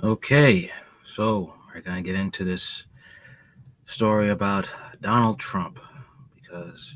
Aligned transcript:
Okay, 0.00 0.70
so 1.02 1.54
we're 1.74 1.80
going 1.80 1.96
to 1.96 2.08
get 2.08 2.14
into 2.14 2.44
this 2.44 2.86
story 3.86 4.30
about 4.30 4.70
Donald 5.00 5.40
Trump 5.40 5.80
because 6.36 6.94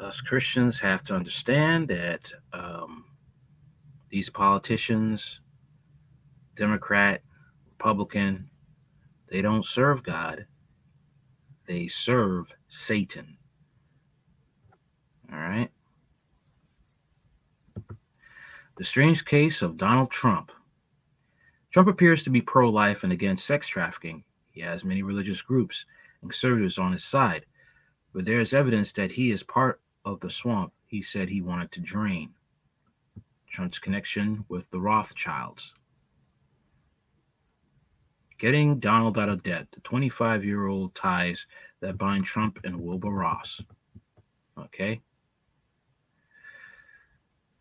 us 0.00 0.20
Christians 0.20 0.80
have 0.80 1.04
to 1.04 1.14
understand 1.14 1.86
that 1.86 2.32
um, 2.52 3.04
these 4.10 4.28
politicians, 4.28 5.42
Democrat, 6.56 7.22
Republican, 7.70 8.50
they 9.30 9.42
don't 9.42 9.64
serve 9.64 10.02
God, 10.02 10.44
they 11.68 11.86
serve 11.86 12.52
Satan. 12.66 13.36
All 15.32 15.38
right. 15.38 15.70
The 18.76 18.84
strange 18.84 19.24
case 19.24 19.62
of 19.62 19.76
Donald 19.76 20.10
Trump 20.10 20.50
Trump 21.76 21.90
appears 21.90 22.22
to 22.22 22.30
be 22.30 22.40
pro 22.40 22.70
life 22.70 23.04
and 23.04 23.12
against 23.12 23.44
sex 23.44 23.68
trafficking. 23.68 24.24
He 24.50 24.62
has 24.62 24.82
many 24.82 25.02
religious 25.02 25.42
groups 25.42 25.84
and 26.22 26.30
conservatives 26.30 26.78
on 26.78 26.92
his 26.92 27.04
side, 27.04 27.44
but 28.14 28.24
there 28.24 28.40
is 28.40 28.54
evidence 28.54 28.92
that 28.92 29.12
he 29.12 29.30
is 29.30 29.42
part 29.42 29.82
of 30.06 30.18
the 30.20 30.30
swamp 30.30 30.72
he 30.86 31.02
said 31.02 31.28
he 31.28 31.42
wanted 31.42 31.70
to 31.72 31.82
drain. 31.82 32.32
Trump's 33.50 33.78
connection 33.78 34.42
with 34.48 34.70
the 34.70 34.80
Rothschilds. 34.80 35.74
Getting 38.38 38.80
Donald 38.80 39.18
out 39.18 39.28
of 39.28 39.42
debt, 39.42 39.66
the 39.70 39.80
25 39.80 40.46
year 40.46 40.68
old 40.68 40.94
ties 40.94 41.44
that 41.80 41.98
bind 41.98 42.24
Trump 42.24 42.58
and 42.64 42.80
Wilbur 42.80 43.10
Ross. 43.10 43.60
Okay. 44.58 45.02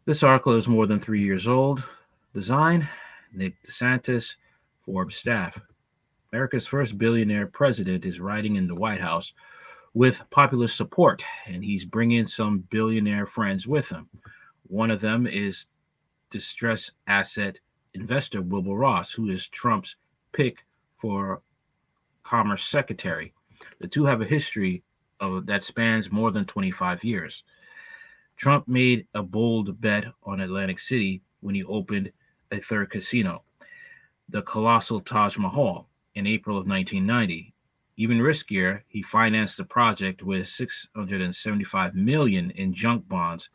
This 0.05 0.24
article 0.24 0.55
is 0.55 0.70
more 0.70 0.88
than 0.88 1.02
three 1.02 1.22
years 1.22 1.50
old. 1.50 1.84
Design 2.34 2.88
Nick 3.35 3.62
DeSantis, 3.63 4.35
Forbes 4.85 5.15
staff. 5.15 5.60
America's 6.32 6.68
first 6.68 6.98
billionaire 6.98 7.48
president 7.48 8.05
is 8.05 8.20
riding 8.20 8.55
in 8.55 8.68
the 8.68 8.76
White 8.76 9.01
House 9.01 9.34
with 9.93 10.21
popular 10.29 10.68
support, 10.68 11.23
and 11.48 11.63
he's 11.63 11.85
bringing 11.85 12.27
some 12.27 12.60
billionaire 12.70 13.26
friends 13.26 13.68
with 13.68 13.90
him. 13.90 14.10
One 14.68 14.91
of 14.91 15.01
them 15.01 15.27
is 15.27 15.65
distress 16.29 16.91
asset 17.07 17.60
investor 17.93 18.41
Wilbur 18.41 18.76
Ross, 18.76 19.12
who 19.12 19.29
is 19.29 19.48
Trump's 19.48 19.95
pick 20.34 20.65
for 20.98 21.41
Commerce 22.23 22.63
Secretary. 22.65 23.34
The 23.79 23.88
two 23.88 24.05
have 24.05 24.21
a 24.21 24.26
history 24.26 24.84
of 25.20 25.45
that 25.45 25.63
spans 25.63 26.12
more 26.12 26.32
than 26.32 26.45
25 26.45 27.04
years. 27.04 27.43
Trump 28.35 28.67
made 28.67 29.07
a 29.13 29.23
bold 29.23 29.79
bet 29.79 30.05
on 30.23 30.41
Atlantic 30.41 30.79
City 30.79 31.21
when 31.40 31.55
he 31.55 31.63
opened 31.63 32.12
a 32.51 32.60
third 32.60 32.90
casino, 32.90 33.43
the 34.29 34.41
colossal 34.43 34.99
Taj 34.99 35.38
Mahal, 35.38 35.88
in 36.15 36.26
April 36.27 36.57
of 36.57 36.68
1990. 36.68 37.54
Even 37.98 38.20
riskier, 38.20 38.82
he 38.88 39.01
financed 39.01 39.57
the 39.57 39.63
project 39.63 40.24
with 40.24 40.48
675 40.48 41.96
million 41.96 42.51
in 42.51 42.73
junk 42.73 43.07
bonds 43.07 43.49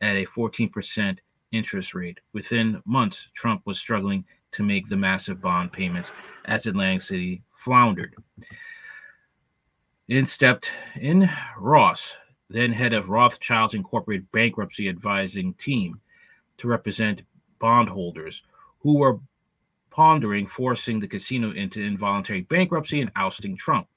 at 0.00 0.16
a 0.16 0.26
14% 0.26 1.18
interest 1.52 1.94
rate. 1.94 2.20
Within 2.32 2.82
months, 2.84 3.28
Trump 3.34 3.62
was 3.64 3.78
struggling 3.78 4.24
to 4.52 4.62
make 4.62 4.88
the 4.88 4.96
massive 4.96 5.40
bond 5.40 5.72
payments 5.72 6.12
as 6.44 6.66
Atlantic 6.66 7.02
City 7.02 7.42
floundered. 7.54 8.14
In 10.08 10.24
stepped 10.24 10.70
in 11.00 11.28
Ross, 11.58 12.16
then 12.48 12.72
head 12.72 12.92
of 12.92 13.08
Rothschilds 13.08 13.74
Incorporated 13.74 14.30
bankruptcy 14.30 14.88
advising 14.88 15.54
team, 15.54 16.00
to 16.58 16.68
represent 16.68 17.22
bondholders 17.58 18.42
who 18.80 18.98
were 18.98 19.18
pondering 19.90 20.46
forcing 20.46 21.00
the 21.00 21.08
casino 21.08 21.52
into 21.52 21.80
involuntary 21.80 22.42
bankruptcy 22.42 23.00
and 23.00 23.10
ousting 23.16 23.56
Trump. 23.56 23.88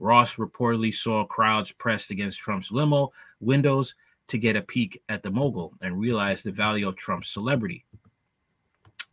Ross 0.00 0.34
reportedly 0.34 0.92
saw 0.92 1.24
crowds 1.24 1.70
pressed 1.70 2.10
against 2.10 2.40
Trump's 2.40 2.72
limo 2.72 3.12
windows 3.40 3.94
to 4.28 4.38
get 4.38 4.56
a 4.56 4.62
peek 4.62 5.00
at 5.08 5.22
the 5.22 5.30
mogul 5.30 5.74
and 5.80 5.98
realized 5.98 6.44
the 6.44 6.50
value 6.50 6.88
of 6.88 6.96
Trump's 6.96 7.28
celebrity. 7.28 7.84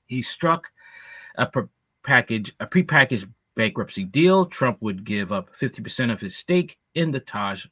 He 0.08 0.22
struck 0.22 0.72
a 1.36 1.50
package 2.04 2.52
a 2.60 2.68
prepackaged 2.68 3.30
bankruptcy 3.56 4.04
deal. 4.04 4.46
Trump 4.46 4.82
would 4.82 5.06
give 5.06 5.32
up 5.32 5.56
50% 5.56 6.12
of 6.12 6.20
his 6.20 6.36
stake 6.36 6.78
in 6.96 7.12
the 7.12 7.20
Taj, 7.20 7.66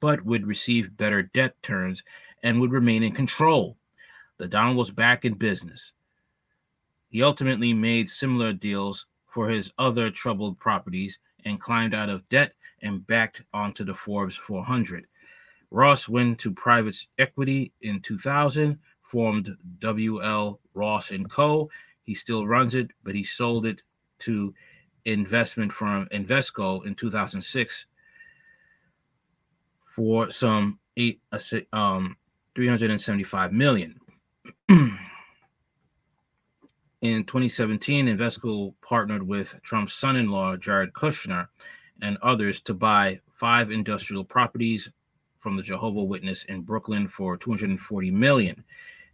but 0.00 0.24
would 0.24 0.46
receive 0.46 0.96
better 0.96 1.22
debt 1.22 1.60
terms 1.62 2.02
and 2.42 2.60
would 2.60 2.72
remain 2.72 3.02
in 3.02 3.12
control 3.12 3.76
the 4.38 4.48
Donald 4.48 4.76
was 4.76 4.90
back 4.90 5.24
in 5.24 5.34
business. 5.34 5.92
He 7.08 7.22
ultimately 7.22 7.72
made 7.72 8.08
similar 8.08 8.52
deals 8.52 9.06
for 9.26 9.48
his 9.48 9.70
other 9.78 10.10
troubled 10.10 10.58
properties 10.58 11.18
and 11.44 11.60
climbed 11.60 11.94
out 11.94 12.08
of 12.08 12.28
debt 12.28 12.52
and 12.82 13.06
backed 13.06 13.42
onto 13.52 13.84
the 13.84 13.94
Forbes 13.94 14.36
400. 14.36 15.06
Ross 15.70 16.08
went 16.08 16.38
to 16.40 16.50
private 16.52 16.96
equity 17.18 17.72
in 17.82 18.00
2000, 18.00 18.78
formed 19.02 19.56
WL 19.80 20.58
Ross 20.74 21.10
and 21.10 21.30
Co. 21.30 21.70
He 22.02 22.14
still 22.14 22.46
runs 22.46 22.74
it, 22.74 22.90
but 23.04 23.14
he 23.14 23.24
sold 23.24 23.66
it 23.66 23.82
to 24.20 24.54
investment 25.04 25.72
firm 25.72 26.08
Invesco 26.12 26.84
in 26.86 26.94
2006 26.94 27.86
for 29.86 30.30
some 30.30 30.78
eight 30.96 31.20
um 31.72 32.16
375 32.54 33.52
million. 33.52 33.98
In 34.68 34.98
2017, 37.00 38.06
Invesco 38.06 38.74
partnered 38.82 39.22
with 39.22 39.54
Trump's 39.62 39.94
son 39.94 40.16
in 40.16 40.28
law, 40.28 40.56
Jared 40.56 40.92
Kushner, 40.92 41.46
and 42.02 42.18
others 42.22 42.60
to 42.62 42.74
buy 42.74 43.20
five 43.32 43.70
industrial 43.70 44.24
properties 44.24 44.88
from 45.38 45.56
the 45.56 45.62
Jehovah 45.62 46.02
Witness 46.02 46.42
in 46.44 46.62
Brooklyn 46.62 47.06
for 47.06 47.36
240 47.36 48.10
million. 48.10 48.64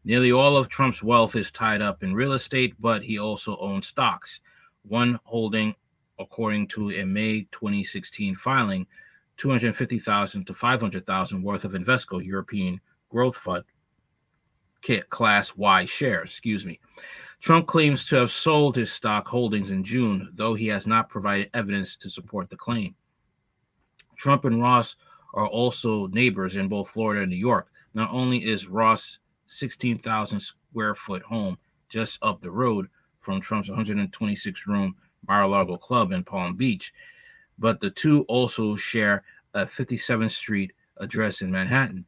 Nearly 0.05 0.33
all 0.33 0.57
of 0.57 0.71
Trump's 0.71 1.03
wealth 1.03 1.37
is 1.37 1.51
tied 1.51 1.83
up 1.83 2.03
in 2.03 2.15
real 2.15 2.33
estate, 2.33 2.75
but 2.81 3.03
he 3.03 3.19
also 3.19 3.59
owns 3.59 3.87
stocks. 3.87 4.41
One 4.83 5.21
holding, 5.25 5.75
according 6.19 6.69
to 6.69 6.91
a 6.93 7.05
May 7.05 7.43
2016 7.53 8.35
filing, 8.35 8.87
250,000 9.37 10.47
to 10.47 10.55
500,000 10.55 11.43
worth 11.43 11.65
of 11.65 11.73
Invesco 11.73 12.25
European 12.25 12.81
Growth 13.11 13.37
Fund 13.37 13.65
Class 15.11 15.57
Y 15.57 15.85
shares. 15.85 16.31
Excuse 16.31 16.67
me. 16.67 16.81
Trump 17.41 17.67
claims 17.67 18.07
to 18.07 18.17
have 18.17 18.31
sold 18.31 18.75
his 18.75 18.91
stock 18.91 19.29
holdings 19.29 19.71
in 19.71 19.85
June, 19.85 20.31
though 20.35 20.55
he 20.55 20.67
has 20.69 20.87
not 20.87 21.11
provided 21.11 21.51
evidence 21.53 21.97
to 21.97 22.09
support 22.09 22.49
the 22.49 22.57
claim. 22.57 22.95
Trump 24.17 24.45
and 24.45 24.63
Ross 24.63 24.97
are 25.35 25.47
also 25.47 26.07
neighbors 26.07 26.57
in 26.57 26.69
both 26.69 26.89
Florida 26.89 27.23
and 27.23 27.31
New 27.31 27.37
York. 27.37 27.69
Not 27.93 28.11
only 28.11 28.47
is 28.47 28.67
Ross 28.67 29.19
16,000 29.47 30.41
square 30.41 30.95
foot 30.95 31.23
home 31.23 31.59
just 31.89 32.19
up 32.23 32.41
the 32.41 32.51
road 32.51 32.89
from 33.21 33.41
Trump's 33.41 33.69
126 33.69 34.67
room 34.67 34.97
Mar-a-Lago 35.27 35.77
club 35.77 36.13
in 36.13 36.25
Palm 36.25 36.57
Beach, 36.57 36.93
but 37.59 37.81
the 37.81 37.91
two 37.91 38.23
also 38.23 38.77
share 38.77 39.23
a 39.55 39.65
57th 39.65 40.31
Street 40.31 40.73
address 40.99 41.41
in 41.43 41.51
Manhattan. 41.51 42.05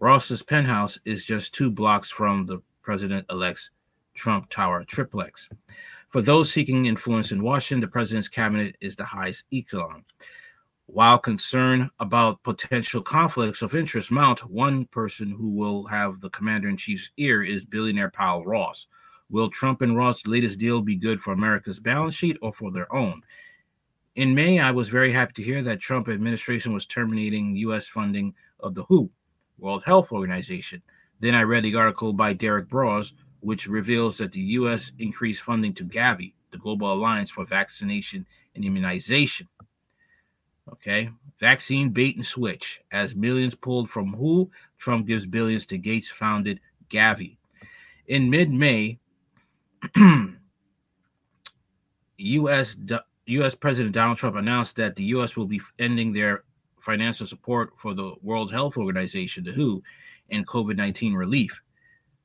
Ross's 0.00 0.42
penthouse 0.42 0.98
is 1.04 1.24
just 1.24 1.54
two 1.54 1.70
blocks 1.70 2.10
from 2.10 2.46
the 2.46 2.60
president 2.82 3.26
elect's 3.30 3.70
Trump 4.14 4.50
Tower 4.50 4.84
triplex. 4.84 5.48
For 6.08 6.20
those 6.20 6.52
seeking 6.52 6.86
influence 6.86 7.30
in 7.30 7.42
Washington, 7.42 7.80
the 7.80 7.88
president's 7.88 8.28
cabinet 8.28 8.76
is 8.80 8.96
the 8.96 9.04
highest 9.04 9.44
echelon. 9.52 10.04
While 10.86 11.18
concern 11.18 11.90
about 12.00 12.42
potential 12.42 13.02
conflicts 13.02 13.62
of 13.62 13.74
interest 13.76 14.10
mount, 14.10 14.40
one 14.50 14.86
person 14.86 15.30
who 15.30 15.50
will 15.50 15.86
have 15.86 16.20
the 16.20 16.30
commander 16.30 16.68
in 16.68 16.76
chief's 16.76 17.10
ear 17.16 17.44
is 17.44 17.64
billionaire 17.64 18.10
Powell 18.10 18.44
Ross. 18.44 18.88
Will 19.30 19.48
Trump 19.48 19.80
and 19.80 19.96
Ross' 19.96 20.26
latest 20.26 20.58
deal 20.58 20.82
be 20.82 20.96
good 20.96 21.20
for 21.20 21.32
America's 21.32 21.78
balance 21.78 22.14
sheet 22.14 22.36
or 22.42 22.52
for 22.52 22.70
their 22.70 22.92
own? 22.92 23.22
In 24.16 24.34
May, 24.34 24.58
I 24.58 24.72
was 24.72 24.88
very 24.88 25.12
happy 25.12 25.32
to 25.34 25.42
hear 25.42 25.62
that 25.62 25.80
Trump 25.80 26.08
administration 26.08 26.74
was 26.74 26.84
terminating 26.84 27.56
U.S. 27.56 27.88
funding 27.88 28.34
of 28.60 28.74
the 28.74 28.82
WHO, 28.84 29.10
World 29.58 29.84
Health 29.84 30.12
Organization. 30.12 30.82
Then 31.20 31.34
I 31.34 31.42
read 31.42 31.64
the 31.64 31.74
article 31.74 32.12
by 32.12 32.32
Derrick 32.32 32.68
Broze, 32.68 33.12
which 33.40 33.66
reveals 33.66 34.18
that 34.18 34.32
the 34.32 34.40
U.S. 34.40 34.92
increased 34.98 35.42
funding 35.42 35.74
to 35.74 35.84
Gavi, 35.84 36.32
the 36.50 36.58
Global 36.58 36.92
Alliance 36.92 37.30
for 37.30 37.44
Vaccination 37.44 38.26
and 38.54 38.64
Immunization. 38.64 39.48
Okay, 40.72 41.10
vaccine 41.38 41.90
bait 41.90 42.16
and 42.16 42.24
switch. 42.24 42.80
As 42.90 43.14
millions 43.14 43.54
pulled 43.54 43.90
from 43.90 44.14
WHO, 44.14 44.50
Trump 44.78 45.06
gives 45.06 45.26
billions 45.26 45.66
to 45.66 45.76
Gates 45.76 46.10
founded 46.10 46.58
Gavi. 46.88 47.36
In 48.06 48.30
mid 48.30 48.50
May, 48.50 48.98
U.S. 52.16 52.76
U.S. 53.26 53.54
President 53.54 53.94
Donald 53.94 54.18
Trump 54.18 54.36
announced 54.36 54.76
that 54.76 54.96
the 54.96 55.04
U.S. 55.04 55.36
will 55.36 55.46
be 55.46 55.60
ending 55.78 56.12
their 56.12 56.44
financial 56.84 57.26
support 57.26 57.72
for 57.76 57.94
the 57.94 58.14
World 58.22 58.52
Health 58.52 58.76
Organization, 58.76 59.44
the 59.44 59.52
WHO, 59.52 59.82
and 60.30 60.46
COVID 60.46 60.76
19 60.76 61.14
relief. 61.14 61.60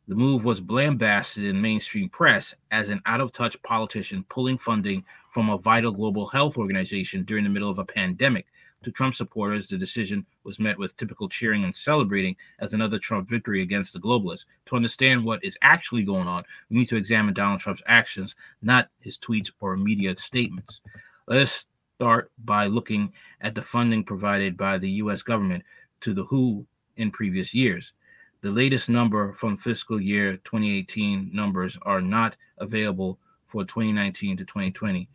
The 0.08 0.16
move 0.16 0.44
was 0.44 0.62
lambasted 0.68 1.46
in 1.46 1.62
mainstream 1.62 2.10
press 2.10 2.56
as 2.72 2.90
an 2.90 3.00
out 3.06 3.22
of 3.22 3.32
touch 3.32 3.62
politician 3.62 4.26
pulling 4.28 4.58
funding 4.58 5.06
from 5.30 5.50
a 5.50 5.58
vital 5.58 5.92
global 5.92 6.26
health 6.26 6.58
organization 6.58 7.24
during 7.24 7.44
the 7.44 7.50
middle 7.50 7.70
of 7.70 7.78
a 7.78 7.86
pandemic. 7.86 8.48
To 8.84 8.92
Trump 8.92 9.14
supporters, 9.14 9.68
the 9.68 9.78
decision 9.78 10.26
was 10.44 10.60
met 10.60 10.80
with 10.80 10.96
typical 10.98 11.30
cheering 11.30 11.64
and 11.64 11.76
celebrating 11.76 12.36
as 12.60 12.74
another 12.74 12.98
Trump 12.98 13.30
victory 13.30 13.62
against 13.62 13.94
the 13.94 14.00
globalists. 14.00 14.46
To 14.68 14.76
understand 14.76 15.26
what 15.26 15.44
is 15.44 15.58
actually 15.62 16.04
going 16.04 16.28
on, 16.28 16.44
we 16.70 16.78
need 16.78 16.88
to 16.88 16.96
examine 16.96 17.34
Donald 17.34 17.60
Trump's 17.60 17.84
actions, 17.86 18.36
not 18.62 18.90
his 19.02 19.18
tweets 19.18 19.52
or 19.60 19.76
media 19.78 20.16
statements. 20.16 20.82
Let 21.28 21.42
us 21.42 21.66
start 22.00 22.32
by 22.46 22.66
looking 22.66 23.12
at 23.42 23.54
the 23.54 23.62
funding 23.62 24.06
provided 24.06 24.56
by 24.56 24.78
the 24.78 24.90
U.S. 25.04 25.22
government 25.22 25.62
to 26.00 26.14
the 26.14 26.24
WHO 26.24 26.66
in 26.96 27.12
previous 27.12 27.54
years. 27.54 27.92
The 28.40 28.50
latest 28.50 28.88
number 28.88 29.34
from 29.34 29.58
fiscal 29.58 30.00
year 30.00 30.38
2018 30.46 31.30
numbers 31.34 31.78
are 31.82 32.00
not 32.00 32.38
available 32.60 33.20
for 33.48 33.66
2019 33.66 34.38
to 34.38 34.46
2020, 34.46 35.10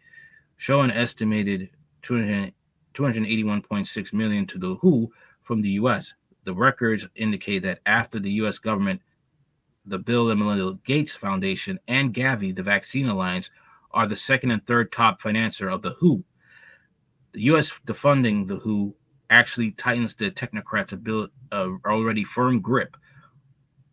show 0.59 0.83
an 0.83 0.91
estimated 0.91 1.71
281.6 2.03 4.13
million 4.13 4.47
to 4.47 4.59
the 4.59 4.75
WHO 4.75 5.11
from 5.41 5.63
the 5.63 5.71
US. 5.71 6.13
The 6.45 6.53
records 6.53 7.09
indicate 7.17 7.63
that 7.63 7.81
after 7.87 8.19
the 8.19 8.33
US 8.43 8.59
government, 8.59 9.01
the 9.87 9.99
Bill 9.99 10.31
and 10.31 10.39
Melinda 10.39 10.79
Gates 10.85 11.15
Foundation, 11.15 11.81
and 11.89 12.13
Gavi, 12.13 12.55
the 12.55 12.63
Vaccine 12.63 13.09
Alliance, 13.09 13.49
are 13.93 14.07
the 14.07 14.17
second 14.17 14.51
and 14.51 14.67
third 14.67 14.93
top 14.93 15.23
financier 15.23 15.71
of 15.71 15.81
the 15.81 15.95
WHO. 16.01 16.23
The 17.35 17.43
US 17.43 17.81
defunding 17.85 18.47
the 18.47 18.57
WHO 18.57 18.95
actually 19.29 19.73
tightens 19.73 20.15
the 20.15 20.31
technocrats' 20.31 20.93
ability, 20.93 21.33
uh, 21.51 21.69
already 21.85 22.23
firm 22.23 22.61
grip 22.61 22.97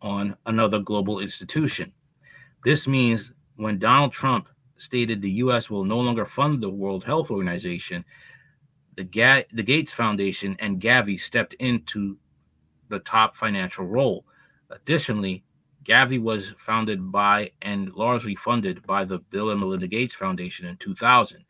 on 0.00 0.36
another 0.46 0.78
global 0.78 1.18
institution. 1.18 1.92
This 2.64 2.86
means 2.86 3.32
when 3.56 3.80
Donald 3.80 4.12
Trump 4.12 4.48
stated 4.76 5.20
the 5.20 5.30
U.S. 5.42 5.68
will 5.68 5.84
no 5.84 5.98
longer 5.98 6.24
fund 6.24 6.62
the 6.62 6.70
World 6.70 7.02
Health 7.04 7.32
Organization, 7.32 8.04
the, 8.96 9.04
Ga- 9.04 9.46
the 9.52 9.62
Gates 9.64 9.92
Foundation 9.92 10.56
and 10.60 10.80
Gavi 10.80 11.18
stepped 11.18 11.54
into 11.54 12.16
the 12.88 13.00
top 13.00 13.34
financial 13.34 13.86
role. 13.86 14.24
Additionally, 14.70 15.42
Gavi 15.84 16.22
was 16.22 16.54
founded 16.58 17.10
by 17.10 17.50
and 17.62 17.92
largely 17.94 18.36
funded 18.36 18.86
by 18.86 19.04
the 19.04 19.18
Bill 19.18 19.50
and 19.50 19.58
Melinda 19.58 19.88
Gates 19.88 20.14
Foundation 20.14 20.66
in 20.68 20.76
2000. 20.76 21.44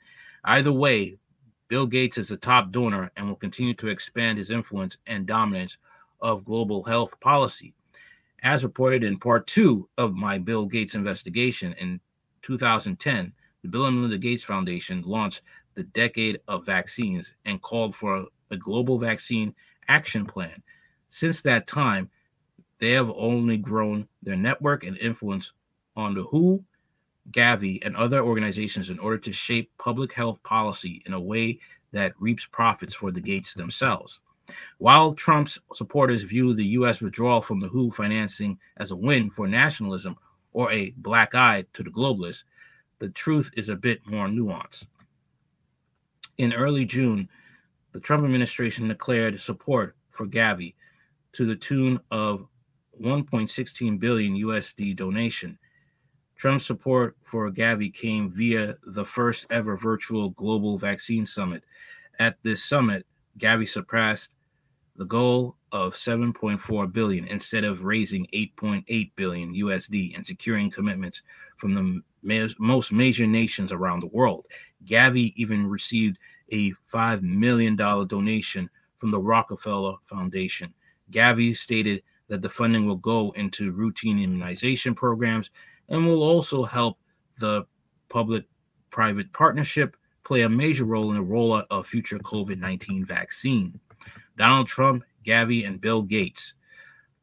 Either 0.44 0.72
way, 0.72 1.18
Bill 1.72 1.86
Gates 1.86 2.18
is 2.18 2.30
a 2.30 2.36
top 2.36 2.70
donor 2.70 3.10
and 3.16 3.26
will 3.26 3.34
continue 3.34 3.72
to 3.72 3.88
expand 3.88 4.36
his 4.36 4.50
influence 4.50 4.98
and 5.06 5.24
dominance 5.24 5.78
of 6.20 6.44
global 6.44 6.82
health 6.82 7.18
policy. 7.20 7.72
As 8.42 8.62
reported 8.62 9.02
in 9.02 9.18
part 9.18 9.46
two 9.46 9.88
of 9.96 10.12
my 10.12 10.36
Bill 10.36 10.66
Gates 10.66 10.94
investigation 10.94 11.72
in 11.80 11.98
2010, 12.42 13.32
the 13.62 13.68
Bill 13.68 13.86
and 13.86 13.96
Melinda 13.96 14.18
Gates 14.18 14.44
Foundation 14.44 15.00
launched 15.06 15.40
the 15.72 15.84
Decade 15.84 16.40
of 16.46 16.66
Vaccines 16.66 17.32
and 17.46 17.62
called 17.62 17.96
for 17.96 18.26
a 18.50 18.56
global 18.58 18.98
vaccine 18.98 19.54
action 19.88 20.26
plan. 20.26 20.62
Since 21.08 21.40
that 21.40 21.66
time, 21.66 22.10
they 22.80 22.90
have 22.90 23.08
only 23.16 23.56
grown 23.56 24.06
their 24.22 24.36
network 24.36 24.84
and 24.84 24.98
influence 24.98 25.54
on 25.96 26.12
the 26.14 26.24
WHO, 26.24 26.62
Gavi, 27.30 27.84
and 27.84 27.96
other 27.96 28.22
organizations 28.22 28.90
in 28.90 28.98
order 28.98 29.18
to 29.18 29.32
shape 29.32 29.70
public 29.78 30.12
health 30.12 30.42
policy 30.42 31.02
in 31.06 31.12
a 31.12 31.20
way 31.20 31.58
that 31.92 32.14
reaps 32.18 32.46
profits 32.46 32.94
for 32.94 33.10
the 33.10 33.20
Gates 33.20 33.54
themselves. 33.54 34.20
While 34.78 35.14
Trump's 35.14 35.58
supporters 35.74 36.24
view 36.24 36.52
the 36.52 36.66
U.S. 36.66 37.00
withdrawal 37.00 37.40
from 37.40 37.60
the 37.60 37.68
WHO 37.68 37.92
financing 37.92 38.58
as 38.78 38.90
a 38.90 38.96
win 38.96 39.30
for 39.30 39.46
nationalism 39.46 40.16
or 40.52 40.70
a 40.72 40.92
black 40.96 41.34
eye 41.34 41.64
to 41.74 41.82
the 41.82 41.90
globalists, 41.90 42.44
the 42.98 43.08
truth 43.10 43.50
is 43.56 43.68
a 43.68 43.76
bit 43.76 44.04
more 44.06 44.28
nuanced. 44.28 44.86
In 46.38 46.52
early 46.52 46.84
June, 46.84 47.28
the 47.92 48.00
Trump 48.00 48.24
administration 48.24 48.88
declared 48.88 49.40
support 49.40 49.96
for 50.10 50.26
Gavi 50.26 50.74
to 51.32 51.46
the 51.46 51.56
tune 51.56 52.00
of 52.10 52.46
1.16 53.02 53.98
billion 53.98 54.34
USD 54.34 54.96
donation. 54.96 55.58
Trump's 56.42 56.66
support 56.66 57.16
for 57.22 57.48
Gavi 57.52 57.94
came 57.94 58.28
via 58.28 58.74
the 58.84 59.04
first 59.04 59.46
ever 59.50 59.76
virtual 59.76 60.30
global 60.30 60.76
vaccine 60.76 61.24
summit. 61.24 61.62
At 62.18 62.34
this 62.42 62.64
summit, 62.64 63.06
Gavi 63.38 63.68
surpassed 63.68 64.34
the 64.96 65.04
goal 65.04 65.54
of 65.70 65.94
7.4 65.94 66.92
billion 66.92 67.28
instead 67.28 67.62
of 67.62 67.84
raising 67.84 68.26
8.8 68.34 69.12
billion 69.14 69.54
USD 69.54 70.16
and 70.16 70.26
securing 70.26 70.68
commitments 70.68 71.22
from 71.58 71.74
the 71.74 72.02
ma- 72.24 72.52
most 72.58 72.90
major 72.90 73.28
nations 73.28 73.70
around 73.70 74.00
the 74.00 74.08
world. 74.08 74.44
Gavi 74.84 75.32
even 75.36 75.68
received 75.68 76.18
a 76.48 76.72
$5 76.92 77.22
million 77.22 77.76
donation 77.76 78.68
from 78.98 79.12
the 79.12 79.20
Rockefeller 79.20 79.94
Foundation. 80.06 80.74
Gavi 81.12 81.56
stated 81.56 82.02
that 82.26 82.42
the 82.42 82.50
funding 82.50 82.84
will 82.84 82.96
go 82.96 83.30
into 83.36 83.70
routine 83.70 84.18
immunization 84.18 84.92
programs 84.92 85.50
and 85.92 86.06
will 86.06 86.22
also 86.22 86.64
help 86.64 86.98
the 87.38 87.64
public 88.08 88.44
private 88.90 89.32
partnership 89.32 89.96
play 90.24 90.42
a 90.42 90.48
major 90.48 90.84
role 90.84 91.10
in 91.10 91.16
the 91.16 91.22
rollout 91.22 91.66
of 91.70 91.86
future 91.86 92.18
COVID 92.18 92.58
19 92.58 93.04
vaccine. 93.04 93.78
Donald 94.36 94.66
Trump, 94.66 95.04
Gavi, 95.24 95.66
and 95.66 95.80
Bill 95.80 96.02
Gates. 96.02 96.54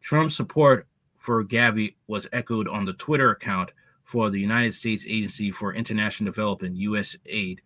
Trump's 0.02 0.36
support 0.36 0.88
for 1.18 1.44
Gavi 1.44 1.96
was 2.08 2.28
echoed 2.32 2.68
on 2.68 2.86
the 2.86 2.94
Twitter 2.94 3.32
account 3.32 3.72
for 4.04 4.30
the 4.30 4.40
United 4.40 4.74
States 4.74 5.06
Agency 5.08 5.52
for 5.52 5.74
International 5.74 6.32
Development, 6.32 6.78
USAID. 6.78 7.60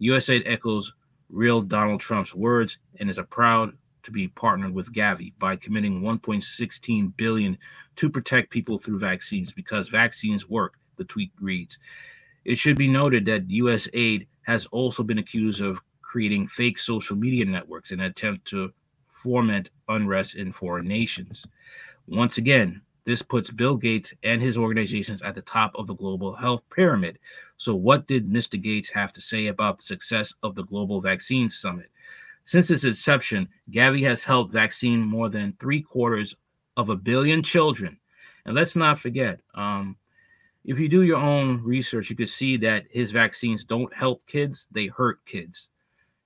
USAID 0.00 0.42
echoes 0.46 0.92
real 1.28 1.60
Donald 1.60 2.00
Trump's 2.00 2.34
words 2.34 2.78
and 2.98 3.10
is 3.10 3.18
a 3.18 3.22
proud 3.22 3.76
to 4.06 4.12
be 4.12 4.28
partnered 4.28 4.72
with 4.72 4.92
Gavi 4.92 5.32
by 5.38 5.56
committing 5.56 6.00
1.16 6.00 7.16
billion 7.16 7.58
to 7.96 8.08
protect 8.08 8.50
people 8.50 8.78
through 8.78 8.98
vaccines 8.98 9.52
because 9.52 9.88
vaccines 9.88 10.48
work, 10.48 10.74
the 10.96 11.04
tweet 11.04 11.32
reads. 11.40 11.78
It 12.44 12.56
should 12.56 12.76
be 12.76 12.88
noted 12.88 13.26
that 13.26 13.50
US 13.50 13.88
aid 13.92 14.26
has 14.42 14.66
also 14.66 15.02
been 15.02 15.18
accused 15.18 15.60
of 15.60 15.80
creating 16.00 16.46
fake 16.46 16.78
social 16.78 17.16
media 17.16 17.44
networks 17.44 17.90
in 17.90 18.00
an 18.00 18.06
attempt 18.06 18.46
to 18.48 18.72
foment 19.08 19.70
unrest 19.88 20.36
in 20.36 20.52
foreign 20.52 20.86
nations. 20.86 21.44
Once 22.06 22.38
again, 22.38 22.80
this 23.04 23.22
puts 23.22 23.50
Bill 23.50 23.76
Gates 23.76 24.14
and 24.22 24.40
his 24.40 24.56
organizations 24.56 25.22
at 25.22 25.34
the 25.34 25.42
top 25.42 25.72
of 25.74 25.86
the 25.86 25.94
global 25.94 26.34
health 26.34 26.62
pyramid. 26.74 27.18
So, 27.56 27.74
what 27.74 28.06
did 28.06 28.26
Mr. 28.26 28.60
Gates 28.60 28.88
have 28.90 29.12
to 29.12 29.20
say 29.20 29.48
about 29.48 29.78
the 29.78 29.84
success 29.84 30.32
of 30.42 30.54
the 30.54 30.64
Global 30.64 31.00
Vaccine 31.00 31.48
Summit? 31.48 31.90
Since 32.46 32.70
its 32.70 32.84
inception, 32.84 33.48
Gavi 33.72 34.04
has 34.04 34.22
helped 34.22 34.52
vaccine 34.52 35.00
more 35.00 35.28
than 35.28 35.56
three 35.58 35.82
quarters 35.82 36.36
of 36.76 36.90
a 36.90 36.96
billion 36.96 37.42
children. 37.42 37.98
And 38.44 38.54
let's 38.54 38.76
not 38.76 39.00
forget, 39.00 39.40
um, 39.56 39.96
if 40.64 40.78
you 40.78 40.88
do 40.88 41.02
your 41.02 41.16
own 41.16 41.60
research, 41.64 42.08
you 42.08 42.14
could 42.14 42.28
see 42.28 42.56
that 42.58 42.84
his 42.88 43.10
vaccines 43.10 43.64
don't 43.64 43.92
help 43.92 44.24
kids, 44.28 44.68
they 44.70 44.86
hurt 44.86 45.26
kids. 45.26 45.70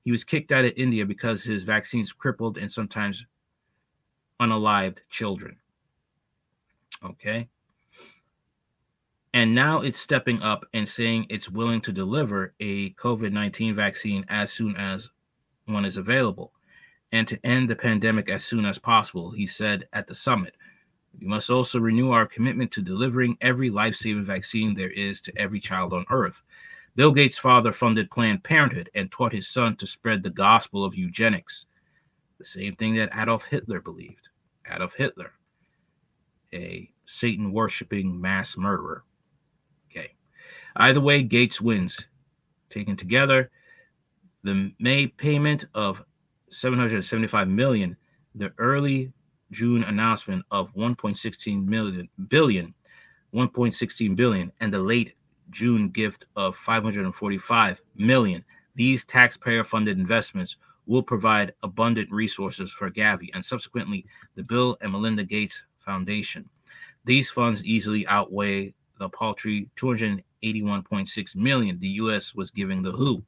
He 0.05 0.11
was 0.11 0.23
kicked 0.23 0.53
out 0.53 0.67
of 0.67 0.75
India 0.77 1.07
because 1.07 1.43
his 1.43 1.63
vaccines 1.63 2.13
crippled 2.13 2.59
and 2.59 2.71
sometimes 2.71 3.25
unalived 4.43 4.99
children. 5.09 5.57
Okay. 7.03 7.49
And 9.33 9.55
now 9.55 9.81
it's 9.81 9.99
stepping 9.99 10.43
up 10.43 10.67
and 10.75 10.87
saying 10.87 11.29
it's 11.31 11.49
willing 11.49 11.81
to 11.81 11.93
deliver 11.93 12.53
a 12.61 12.91
COVID 12.91 13.33
19 13.33 13.75
vaccine 13.75 14.27
as 14.29 14.53
soon 14.53 14.77
as 14.77 15.09
one 15.71 15.85
is 15.85 15.97
available 15.97 16.53
and 17.13 17.27
to 17.29 17.45
end 17.45 17.69
the 17.69 17.77
pandemic 17.77 18.29
as 18.29 18.45
soon 18.45 18.65
as 18.65 18.79
possible, 18.79 19.31
he 19.31 19.47
said 19.47 19.89
at 19.93 20.07
the 20.07 20.15
summit. 20.15 20.55
We 21.19 21.27
must 21.27 21.51
also 21.51 21.81
renew 21.81 22.13
our 22.13 22.27
commitment 22.27 22.71
to 22.73 22.83
delivering 22.83 23.37
every 23.41 23.69
life 23.69 23.97
saving 23.97 24.25
vaccine 24.25 24.75
there 24.75 24.91
is 24.91 25.21
to 25.23 25.37
every 25.37 25.59
child 25.59 25.93
on 25.93 26.05
earth. 26.11 26.43
Bill 26.95 27.13
Gates' 27.13 27.39
father 27.39 27.73
funded 27.73 28.11
Planned 28.11 28.45
Parenthood 28.45 28.91
and 28.95 29.11
taught 29.11 29.33
his 29.33 29.49
son 29.49 29.77
to 29.77 29.87
spread 29.87 30.23
the 30.23 30.31
gospel 30.31 30.85
of 30.85 30.95
eugenics, 30.95 31.67
the 32.39 32.45
same 32.45 32.77
thing 32.77 32.95
that 32.97 33.11
Adolf 33.17 33.45
Hitler 33.45 33.81
believed. 33.81 34.29
Adolf 34.71 34.95
Hitler, 34.95 35.33
a 36.53 36.91
Satan 37.05 37.53
worshiping 37.53 38.21
mass 38.21 38.57
murderer. 38.57 39.05
Okay. 39.91 40.15
Either 40.77 41.01
way, 41.01 41.23
Gates 41.23 41.61
wins. 41.61 42.07
Taken 42.69 42.97
together, 42.97 43.51
the 44.43 44.73
May 44.79 45.07
payment 45.07 45.67
of 45.75 46.03
775 46.51 47.49
million, 47.49 47.97
the 48.35 48.53
early 48.59 49.13
June 49.51 49.85
announcement 49.85 50.45
of 50.51 50.73
1.16 50.75 51.67
million 51.67 52.09
billion, 52.29 52.75
1.16 53.35 54.17
billion, 54.17 54.53
and 54.61 54.73
the 54.73 54.79
late 54.79 55.15
June 55.51 55.89
gift 55.89 56.27
of 56.37 56.57
545 56.57 57.81
million. 57.97 58.45
These 58.77 59.05
taxpayer-funded 59.05 59.99
investments 59.99 60.57
will 60.87 61.03
provide 61.03 61.53
abundant 61.63 62.11
resources 62.11 62.73
for 62.73 62.91
Gavi 62.91 63.29
and 63.35 63.45
subsequently 63.45 64.07
the 64.37 64.43
Bill 64.43 64.77
and 64.81 64.93
Melinda 64.93 65.25
Gates 65.25 65.63
Foundation. 65.79 66.49
These 67.05 67.31
funds 67.31 67.65
easily 67.65 68.07
outweigh 68.07 68.75
the 68.99 69.09
paltry 69.09 69.69
281.6 69.77 71.37
million 71.37 71.79
the 71.79 71.89
US 71.89 72.35
was 72.35 72.51
giving 72.51 72.83
the 72.83 72.93
WHO. 72.93 73.23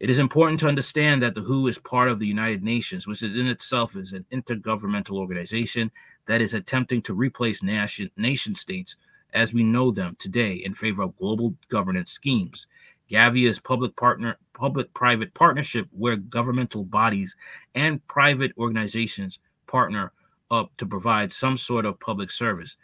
It 0.00 0.10
is 0.10 0.18
important 0.18 0.60
to 0.60 0.68
understand 0.68 1.22
that 1.22 1.34
the 1.34 1.40
WHO 1.40 1.68
is 1.68 1.78
part 1.78 2.08
of 2.08 2.18
the 2.18 2.26
United 2.26 2.62
Nations, 2.62 3.06
which 3.06 3.22
is 3.22 3.36
in 3.36 3.46
itself 3.46 3.96
is 3.96 4.12
an 4.12 4.24
intergovernmental 4.32 5.16
organization 5.16 5.90
that 6.26 6.40
is 6.40 6.54
attempting 6.54 7.00
to 7.02 7.14
replace 7.14 7.62
nation, 7.62 8.10
nation 8.16 8.54
states 8.54 8.96
as 9.32 9.54
we 9.54 9.62
know 9.62 9.90
them 9.90 10.16
today 10.18 10.54
in 10.54 10.74
favor 10.74 11.02
of 11.02 11.16
global 11.16 11.54
governance 11.68 12.10
schemes. 12.10 12.66
Gavi 13.10 13.46
is 13.48 13.58
public 13.58 13.94
partner 13.96 14.36
public-private 14.54 15.34
partnership 15.34 15.86
where 15.90 16.16
governmental 16.16 16.84
bodies 16.84 17.36
and 17.74 18.06
private 18.06 18.52
organizations 18.56 19.38
partner 19.66 20.12
up 20.50 20.70
to 20.78 20.86
provide 20.86 21.32
some 21.32 21.56
sort 21.56 21.84
of 21.84 21.98
public 22.00 22.30
service. 22.30 22.76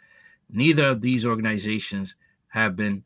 Neither 0.49 0.85
of 0.85 1.01
these 1.01 1.25
organizations 1.25 2.15
have 2.49 2.75
been 2.75 3.03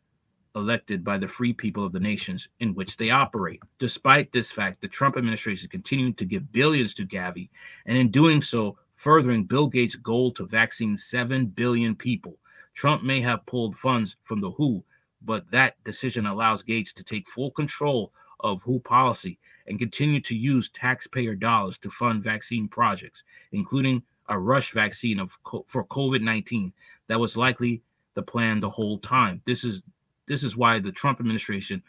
elected 0.56 1.04
by 1.04 1.18
the 1.18 1.28
free 1.28 1.54
people 1.54 1.86
of 1.86 1.92
the 1.92 2.00
nations 2.00 2.50
in 2.60 2.74
which 2.74 2.98
they 2.98 3.10
operate. 3.10 3.62
Despite 3.80 4.32
this 4.32 4.52
fact, 4.52 4.82
the 4.82 4.88
Trump 4.88 5.18
administration 5.18 5.70
continued 5.70 6.18
to 6.18 6.26
give 6.26 6.52
billions 6.52 6.94
to 6.96 7.06
Gavi, 7.06 7.50
and 7.86 7.98
in 7.98 8.10
doing 8.10 8.42
so, 8.42 8.78
furthering 8.96 9.44
Bill 9.44 9.68
Gates' 9.68 9.96
goal 9.96 10.32
to 10.32 10.46
vaccine 10.46 10.98
7 10.98 11.48
billion 11.48 11.96
people. 11.96 12.38
Trump 12.74 13.04
may 13.04 13.22
have 13.22 13.46
pulled 13.46 13.76
funds 13.76 14.16
from 14.24 14.42
the 14.42 14.52
WHO, 14.52 14.84
but 15.22 15.50
that 15.52 15.82
decision 15.84 16.26
allows 16.26 16.64
Gates 16.64 16.94
to 16.94 17.04
take 17.04 17.28
full 17.28 17.52
control 17.52 18.12
of 18.40 18.62
WHO 18.64 18.80
policy 18.80 19.40
and 19.68 19.80
continue 19.80 20.22
to 20.22 20.36
use 20.36 20.70
taxpayer 20.70 21.36
dollars 21.36 21.78
to 21.80 21.90
fund 21.90 22.24
vaccine 22.24 22.68
projects, 22.68 23.24
including 23.52 24.04
a 24.30 24.38
rush 24.38 24.72
vaccine 24.72 25.20
of 25.20 25.38
for 25.68 25.86
COVID-19 25.86 26.72
that 27.08 27.20
was 27.20 27.38
likely 27.38 27.82
the 28.14 28.22
plan 28.22 28.60
the 28.60 28.70
whole 28.70 28.98
time. 29.00 29.42
This 29.46 29.64
is 29.64 29.82
this 30.28 30.44
is 30.44 30.56
why 30.56 30.80
the 30.80 30.92
Trump 30.92 31.20
administration 31.20 31.82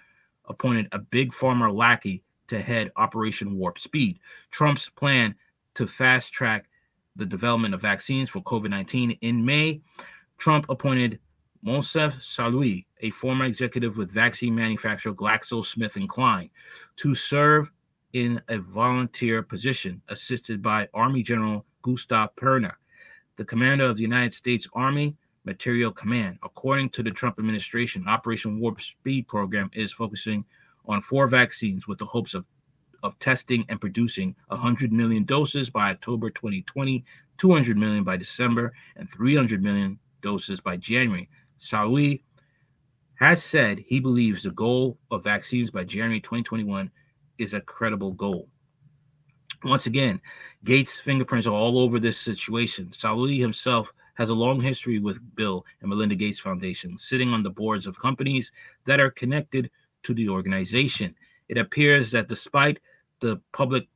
appointed 0.46 0.88
a 0.92 0.98
big 0.98 1.32
pharma 1.32 1.72
lackey 1.72 2.22
to 2.48 2.60
head 2.60 2.92
Operation 2.96 3.56
Warp 3.56 3.78
Speed. 3.78 4.18
Trump's 4.50 4.88
plan 4.88 5.34
to 5.74 5.86
fast 5.86 6.32
track 6.32 6.68
the 7.16 7.26
development 7.26 7.74
of 7.74 7.80
vaccines 7.80 8.28
for 8.28 8.40
COVID 8.42 8.70
19 8.70 9.18
in 9.22 9.44
May, 9.44 9.80
Trump 10.38 10.66
appointed 10.68 11.18
Moncef 11.66 12.12
Slaoui, 12.20 12.84
a 13.00 13.10
former 13.10 13.46
executive 13.46 13.96
with 13.96 14.10
vaccine 14.10 14.54
manufacturer 14.54 15.14
GlaxoSmithKline, 15.14 16.50
to 16.96 17.14
serve 17.14 17.70
in 18.12 18.40
a 18.48 18.58
volunteer 18.58 19.42
position, 19.42 20.00
assisted 20.08 20.62
by 20.62 20.88
Army 20.94 21.22
General 21.22 21.64
Gustave 21.82 22.30
Perna, 22.36 22.72
the 23.36 23.44
commander 23.44 23.84
of 23.84 23.96
the 23.96 24.02
United 24.02 24.32
States 24.32 24.68
Army 24.74 25.16
Materiel 25.46 25.92
Command. 25.92 26.38
According 26.42 26.90
to 26.90 27.02
the 27.02 27.10
Trump 27.10 27.38
administration, 27.38 28.06
Operation 28.06 28.60
Warp 28.60 28.80
Speed 28.80 29.28
program 29.28 29.70
is 29.72 29.92
focusing 29.92 30.44
on 30.86 31.00
four 31.00 31.26
vaccines 31.28 31.88
with 31.88 31.98
the 31.98 32.04
hopes 32.04 32.34
of, 32.34 32.46
of 33.02 33.18
testing 33.20 33.64
and 33.68 33.80
producing 33.80 34.34
100 34.48 34.92
million 34.92 35.24
doses 35.24 35.70
by 35.70 35.90
October 35.90 36.30
2020, 36.30 37.04
200 37.38 37.76
million 37.76 38.04
by 38.04 38.16
December, 38.16 38.72
and 38.96 39.10
300 39.10 39.62
million 39.62 39.98
doses 40.20 40.60
by 40.60 40.76
January. 40.76 41.28
Slaoui 41.60 42.22
has 43.14 43.42
said 43.42 43.78
he 43.78 44.00
believes 44.00 44.42
the 44.42 44.50
goal 44.50 44.98
of 45.10 45.24
vaccines 45.24 45.70
by 45.70 45.84
January 45.84 46.20
2021 46.20 46.90
is 47.38 47.54
a 47.54 47.60
credible 47.60 48.12
goal. 48.12 48.48
Once 49.64 49.86
again, 49.86 50.20
Gates' 50.64 51.00
fingerprints 51.00 51.46
are 51.46 51.54
all 51.54 51.78
over 51.78 51.98
this 51.98 52.18
situation. 52.18 52.88
Slaoui 52.88 53.38
himself 53.38 53.92
has 54.16 54.30
a 54.30 54.34
long 54.34 54.60
history 54.60 54.98
with 54.98 55.20
Bill 55.36 55.64
and 55.80 55.88
Melinda 55.88 56.14
Gates 56.14 56.40
Foundation, 56.40 56.98
sitting 56.98 57.30
on 57.30 57.42
the 57.42 57.50
boards 57.50 57.86
of 57.86 57.98
companies 57.98 58.50
that 58.84 59.00
are 59.00 59.10
connected 59.10 59.70
to 60.02 60.14
the 60.14 60.28
organization. 60.28 61.14
It 61.48 61.58
appears 61.58 62.10
that 62.10 62.28
despite 62.28 62.78
the 63.20 63.40
public 63.52 63.86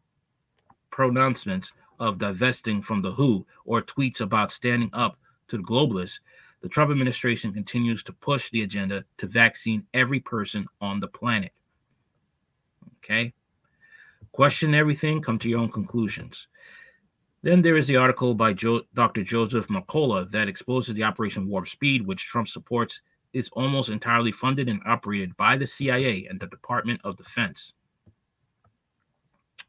pronouncements 0.90 1.72
of 1.98 2.18
divesting 2.18 2.82
from 2.82 3.02
the 3.02 3.12
WHO 3.12 3.46
or 3.64 3.82
tweets 3.82 4.20
about 4.20 4.52
standing 4.52 4.90
up 4.92 5.18
to 5.48 5.56
the 5.56 5.62
globalists, 5.62 6.20
the 6.62 6.68
Trump 6.68 6.90
administration 6.90 7.52
continues 7.52 8.02
to 8.02 8.12
push 8.12 8.50
the 8.50 8.62
agenda 8.62 9.04
to 9.18 9.26
vaccine 9.26 9.86
every 9.94 10.20
person 10.20 10.66
on 10.80 11.00
the 11.00 11.08
planet. 11.08 11.52
Okay? 12.98 13.32
Question 14.32 14.74
everything, 14.74 15.22
come 15.22 15.38
to 15.38 15.48
your 15.48 15.60
own 15.60 15.70
conclusions. 15.70 16.48
Then 17.42 17.62
there 17.62 17.76
is 17.76 17.86
the 17.86 17.96
article 17.96 18.34
by 18.34 18.52
jo- 18.52 18.82
Dr. 18.94 19.22
Joseph 19.22 19.68
Mercola 19.68 20.30
that 20.30 20.48
exposes 20.48 20.94
the 20.94 21.04
Operation 21.04 21.48
Warp 21.48 21.68
Speed, 21.68 22.06
which 22.06 22.26
Trump 22.26 22.48
supports, 22.48 23.00
is 23.32 23.48
almost 23.52 23.88
entirely 23.88 24.32
funded 24.32 24.68
and 24.68 24.80
operated 24.86 25.36
by 25.36 25.56
the 25.56 25.66
CIA 25.66 26.26
and 26.28 26.38
the 26.38 26.46
Department 26.48 27.00
of 27.04 27.16
Defense. 27.16 27.74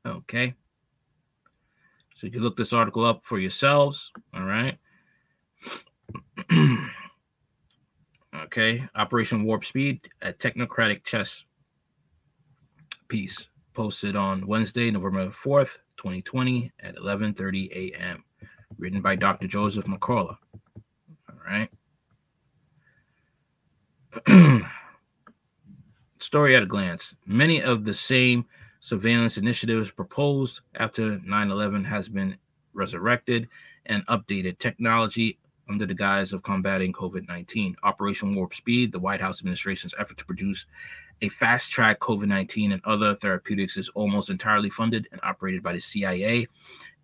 Okay. 0.06 0.54
So 2.16 2.28
you 2.28 2.34
can 2.34 2.42
look 2.42 2.58
this 2.58 2.74
article 2.74 3.06
up 3.06 3.24
for 3.24 3.40
yourselves. 3.40 4.12
All 4.34 4.44
right. 4.44 4.78
okay. 8.44 8.84
Operation 8.96 9.44
Warp 9.44 9.64
Speed, 9.64 10.10
a 10.22 10.34
technocratic 10.34 11.04
chess 11.04 11.46
piece 13.08 13.48
posted 13.74 14.16
on 14.16 14.46
Wednesday, 14.48 14.92
November 14.92 15.30
4th, 15.30 15.78
2020 16.02 16.72
at 16.80 16.96
11:30 16.96 17.94
a.m. 17.94 18.24
Written 18.80 19.02
by 19.02 19.16
Dr. 19.16 19.48
Joseph 19.48 19.86
Mercola. 19.86 20.38
All 21.30 21.38
right. 21.46 21.70
Story 26.20 26.56
at 26.56 26.64
a 26.64 26.66
glance. 26.66 27.16
Many 27.28 27.62
of 27.62 27.86
the 27.86 27.94
same 27.94 28.46
surveillance 28.80 29.38
initiatives 29.38 29.92
proposed 29.92 30.62
after 30.76 31.20
9/11 31.20 31.86
has 31.86 32.10
been 32.10 32.36
resurrected 32.74 33.48
and 33.86 34.06
updated 34.08 34.58
technology 34.58 35.38
under 35.70 35.86
the 35.86 35.94
guise 35.94 36.34
of 36.34 36.42
combating 36.42 36.92
COVID-19. 36.94 37.76
Operation 37.84 38.34
Warp 38.34 38.56
Speed, 38.56 38.92
the 38.92 39.00
White 39.00 39.22
House 39.22 39.40
administration's 39.40 39.94
effort 40.00 40.18
to 40.18 40.26
produce 40.26 40.66
a 41.22 41.30
fast 41.30 41.72
track 41.72 42.00
COVID 42.00 42.28
19 42.28 42.72
and 42.72 42.82
other 42.86 43.16
therapeutics 43.16 43.78
is 43.78 43.90
almost 43.90 44.30
entirely 44.30 44.70
funded 44.70 45.08
and 45.12 45.22
operated 45.24 45.62
by 45.62 45.74
the 45.74 45.80
CIA 45.80 46.48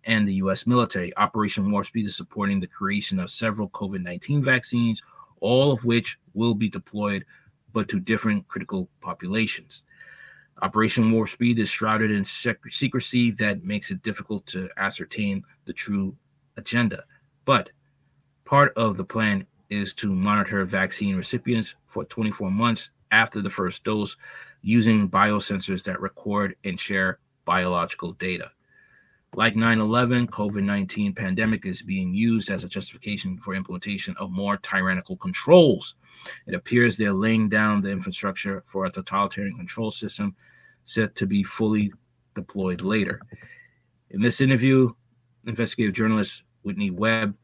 and 0.04 0.26
the 0.26 0.34
US 0.34 0.66
military. 0.66 1.16
Operation 1.16 1.70
Warp 1.70 1.86
Speed 1.86 2.06
is 2.06 2.16
supporting 2.16 2.60
the 2.60 2.66
creation 2.66 3.20
of 3.20 3.30
several 3.30 3.68
COVID 3.70 4.02
19 4.02 4.42
vaccines, 4.42 5.02
all 5.40 5.70
of 5.70 5.84
which 5.84 6.18
will 6.34 6.54
be 6.54 6.68
deployed, 6.68 7.24
but 7.72 7.88
to 7.88 8.00
different 8.00 8.46
critical 8.48 8.88
populations. 9.00 9.84
Operation 10.62 11.12
Warp 11.12 11.28
Speed 11.28 11.60
is 11.60 11.68
shrouded 11.68 12.10
in 12.10 12.24
sec- 12.24 12.58
secrecy 12.70 13.30
that 13.32 13.64
makes 13.64 13.92
it 13.92 14.02
difficult 14.02 14.44
to 14.46 14.68
ascertain 14.76 15.44
the 15.66 15.72
true 15.72 16.16
agenda. 16.56 17.04
But 17.44 17.70
part 18.44 18.72
of 18.76 18.96
the 18.96 19.04
plan 19.04 19.46
is 19.70 19.94
to 19.94 20.12
monitor 20.12 20.64
vaccine 20.64 21.14
recipients 21.14 21.76
for 21.86 22.04
24 22.04 22.50
months 22.50 22.90
after 23.10 23.42
the 23.42 23.50
first 23.50 23.84
dose 23.84 24.16
using 24.62 25.08
biosensors 25.08 25.82
that 25.84 26.00
record 26.00 26.56
and 26.64 26.78
share 26.78 27.18
biological 27.44 28.12
data. 28.12 28.50
Like 29.34 29.56
9 29.56 29.78
11, 29.78 30.28
COVID 30.28 30.62
19 30.62 31.14
pandemic 31.14 31.66
is 31.66 31.82
being 31.82 32.14
used 32.14 32.50
as 32.50 32.64
a 32.64 32.68
justification 32.68 33.38
for 33.38 33.54
implementation 33.54 34.14
of 34.18 34.30
more 34.30 34.56
tyrannical 34.56 35.16
controls. 35.16 35.96
It 36.46 36.54
appears 36.54 36.96
they're 36.96 37.12
laying 37.12 37.48
down 37.48 37.82
the 37.82 37.90
infrastructure 37.90 38.64
for 38.66 38.86
a 38.86 38.90
totalitarian 38.90 39.54
control 39.54 39.90
system 39.90 40.34
set 40.86 41.14
to 41.16 41.26
be 41.26 41.42
fully 41.42 41.92
deployed 42.34 42.80
later. 42.80 43.20
In 44.10 44.22
this 44.22 44.40
interview, 44.40 44.92
investigative 45.46 45.94
journalist 45.94 46.44
Whitney 46.62 46.90
Webb 46.90 47.36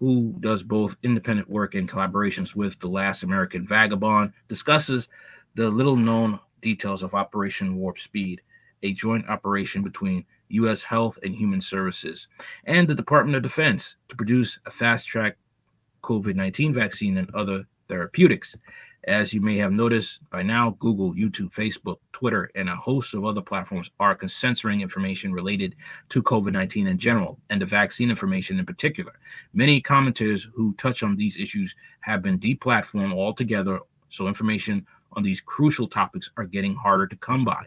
who 0.00 0.34
does 0.40 0.62
both 0.62 0.96
independent 1.02 1.48
work 1.48 1.74
and 1.74 1.88
collaborations 1.88 2.54
with 2.54 2.78
The 2.80 2.88
Last 2.88 3.22
American 3.22 3.66
Vagabond, 3.66 4.32
discusses 4.48 5.08
the 5.54 5.68
little 5.68 5.96
known 5.96 6.40
details 6.62 7.02
of 7.02 7.14
Operation 7.14 7.76
Warp 7.76 7.98
Speed, 7.98 8.40
a 8.82 8.94
joint 8.94 9.28
operation 9.28 9.82
between 9.82 10.24
U.S. 10.48 10.82
Health 10.82 11.18
and 11.22 11.34
Human 11.34 11.60
Services 11.60 12.28
and 12.64 12.88
the 12.88 12.94
Department 12.94 13.36
of 13.36 13.42
Defense 13.42 13.96
to 14.08 14.16
produce 14.16 14.58
a 14.64 14.70
fast 14.70 15.06
track 15.06 15.36
COVID 16.02 16.34
19 16.34 16.72
vaccine 16.72 17.18
and 17.18 17.32
other 17.34 17.66
therapeutics. 17.88 18.56
As 19.04 19.32
you 19.32 19.40
may 19.40 19.56
have 19.56 19.72
noticed 19.72 20.20
by 20.28 20.42
now, 20.42 20.76
Google, 20.78 21.14
YouTube, 21.14 21.54
Facebook, 21.54 21.96
Twitter, 22.12 22.50
and 22.54 22.68
a 22.68 22.76
host 22.76 23.14
of 23.14 23.24
other 23.24 23.40
platforms 23.40 23.90
are 23.98 24.18
censoring 24.28 24.82
information 24.82 25.32
related 25.32 25.74
to 26.10 26.22
COVID 26.22 26.52
19 26.52 26.86
in 26.86 26.98
general 26.98 27.38
and 27.48 27.62
the 27.62 27.66
vaccine 27.66 28.10
information 28.10 28.58
in 28.58 28.66
particular. 28.66 29.12
Many 29.54 29.80
commenters 29.80 30.46
who 30.54 30.74
touch 30.74 31.02
on 31.02 31.16
these 31.16 31.38
issues 31.38 31.74
have 32.00 32.20
been 32.20 32.38
deplatformed 32.38 33.14
altogether, 33.14 33.80
so 34.10 34.28
information 34.28 34.86
on 35.12 35.22
these 35.22 35.40
crucial 35.40 35.88
topics 35.88 36.30
are 36.36 36.44
getting 36.44 36.74
harder 36.74 37.06
to 37.06 37.16
come 37.16 37.42
by. 37.42 37.64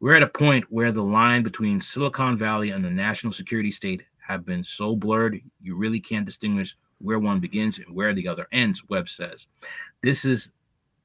We're 0.00 0.16
at 0.16 0.24
a 0.24 0.28
point 0.28 0.64
where 0.70 0.90
the 0.90 1.04
line 1.04 1.44
between 1.44 1.80
Silicon 1.80 2.36
Valley 2.36 2.70
and 2.70 2.84
the 2.84 2.90
national 2.90 3.32
security 3.32 3.70
state 3.70 4.02
have 4.18 4.44
been 4.44 4.64
so 4.64 4.96
blurred, 4.96 5.40
you 5.62 5.76
really 5.76 6.00
can't 6.00 6.26
distinguish 6.26 6.76
where 6.98 7.18
one 7.18 7.40
begins 7.40 7.78
and 7.78 7.94
where 7.94 8.14
the 8.14 8.28
other 8.28 8.46
ends, 8.52 8.82
Webb 8.88 9.08
says. 9.08 9.46
This 10.02 10.24
is 10.24 10.50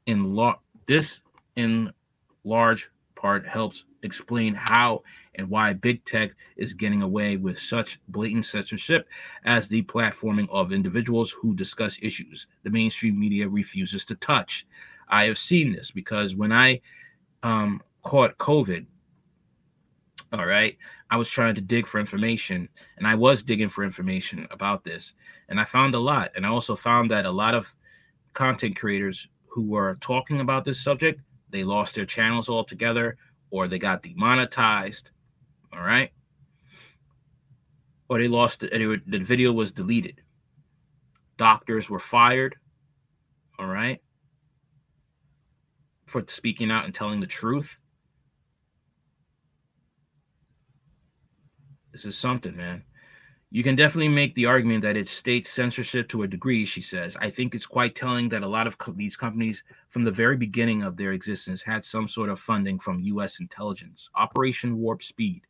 in 0.05 0.35
law 0.35 0.59
this 0.87 1.21
in 1.55 1.91
large 2.43 2.89
part 3.15 3.45
helps 3.45 3.85
explain 4.01 4.55
how 4.55 5.03
and 5.35 5.49
why 5.49 5.73
big 5.73 6.03
tech 6.05 6.31
is 6.57 6.73
getting 6.73 7.01
away 7.01 7.37
with 7.37 7.59
such 7.59 7.99
blatant 8.07 8.45
censorship 8.45 9.07
as 9.45 9.67
the 9.67 9.83
platforming 9.83 10.47
of 10.49 10.71
individuals 10.71 11.31
who 11.31 11.53
discuss 11.53 11.99
issues 12.01 12.47
the 12.63 12.69
mainstream 12.69 13.19
media 13.19 13.47
refuses 13.47 14.05
to 14.05 14.15
touch. 14.15 14.65
I 15.09 15.25
have 15.25 15.37
seen 15.37 15.71
this 15.71 15.91
because 15.91 16.35
when 16.35 16.51
I 16.51 16.81
um, 17.43 17.81
caught 18.03 18.37
COVID, 18.37 18.85
all 20.31 20.45
right, 20.45 20.77
I 21.09 21.17
was 21.17 21.29
trying 21.29 21.55
to 21.55 21.61
dig 21.61 21.87
for 21.87 21.99
information 21.99 22.69
and 22.97 23.07
I 23.07 23.15
was 23.15 23.41
digging 23.41 23.69
for 23.69 23.83
information 23.83 24.47
about 24.51 24.83
this 24.83 25.13
and 25.49 25.59
I 25.59 25.65
found 25.65 25.95
a 25.95 25.99
lot. 25.99 26.31
And 26.35 26.45
I 26.45 26.49
also 26.49 26.75
found 26.75 27.09
that 27.11 27.25
a 27.25 27.31
lot 27.31 27.55
of 27.55 27.73
content 28.33 28.77
creators 28.77 29.27
who 29.47 29.63
were 29.63 29.97
talking 30.01 30.39
about 30.39 30.65
this 30.65 30.83
subject, 30.83 31.21
they 31.49 31.63
lost 31.63 31.95
their 31.95 32.05
channels 32.05 32.47
altogether 32.47 33.17
or 33.49 33.67
they 33.67 33.79
got 33.79 34.03
demonetized. 34.03 35.09
All 35.73 35.81
right. 35.81 36.11
Or 38.07 38.19
they 38.19 38.27
lost 38.27 38.59
the, 38.59 39.01
video 39.07 39.51
was 39.51 39.71
deleted. 39.71 40.21
Doctors 41.37 41.89
were 41.89 41.99
fired. 41.99 42.55
All 43.57 43.67
right. 43.67 43.99
For 46.05 46.23
speaking 46.27 46.69
out 46.69 46.85
and 46.85 46.93
telling 46.93 47.19
the 47.19 47.27
truth. 47.27 47.79
This 51.91 52.05
is 52.05 52.17
something, 52.17 52.55
man. 52.55 52.83
You 53.51 53.63
can 53.63 53.75
definitely 53.75 54.09
make 54.09 54.35
the 54.35 54.45
argument 54.45 54.83
that 54.83 54.95
it's 54.95 55.09
state 55.09 55.47
censorship 55.47 56.07
to 56.09 56.21
a 56.21 56.27
degree, 56.27 56.65
she 56.65 56.81
says. 56.81 57.17
I 57.19 57.31
think 57.31 57.55
it's 57.55 57.65
quite 57.65 57.95
telling 57.95 58.29
that 58.29 58.43
a 58.43 58.47
lot 58.47 58.67
of 58.67 58.77
co- 58.77 58.91
these 58.91 59.17
companies, 59.17 59.63
from 59.89 60.03
the 60.03 60.11
very 60.11 60.37
beginning 60.37 60.83
of 60.83 60.95
their 60.95 61.13
existence, 61.13 61.63
had 61.63 61.83
some 61.83 62.07
sort 62.07 62.29
of 62.29 62.39
funding 62.39 62.77
from 62.77 62.99
U.S. 62.99 63.39
intelligence. 63.39 64.07
Operation 64.15 64.77
Warp 64.77 65.01
Speed. 65.01 65.41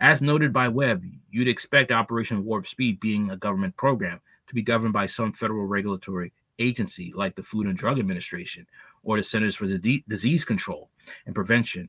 As 0.00 0.20
noted 0.20 0.52
by 0.52 0.68
Webb, 0.68 1.04
you'd 1.30 1.48
expect 1.48 1.90
Operation 1.90 2.44
Warp 2.44 2.66
Speed, 2.66 3.00
being 3.00 3.30
a 3.30 3.36
government 3.36 3.74
program, 3.78 4.20
to 4.46 4.54
be 4.54 4.62
governed 4.62 4.92
by 4.92 5.06
some 5.06 5.32
federal 5.32 5.64
regulatory 5.64 6.32
agency 6.58 7.12
like 7.14 7.34
the 7.34 7.42
Food 7.42 7.66
and 7.66 7.78
Drug 7.78 7.98
Administration 7.98 8.66
or 9.04 9.16
the 9.16 9.22
Centers 9.22 9.56
for 9.56 9.66
the 9.66 10.02
Disease 10.06 10.44
Control 10.44 10.90
and 11.24 11.34
Prevention 11.34 11.88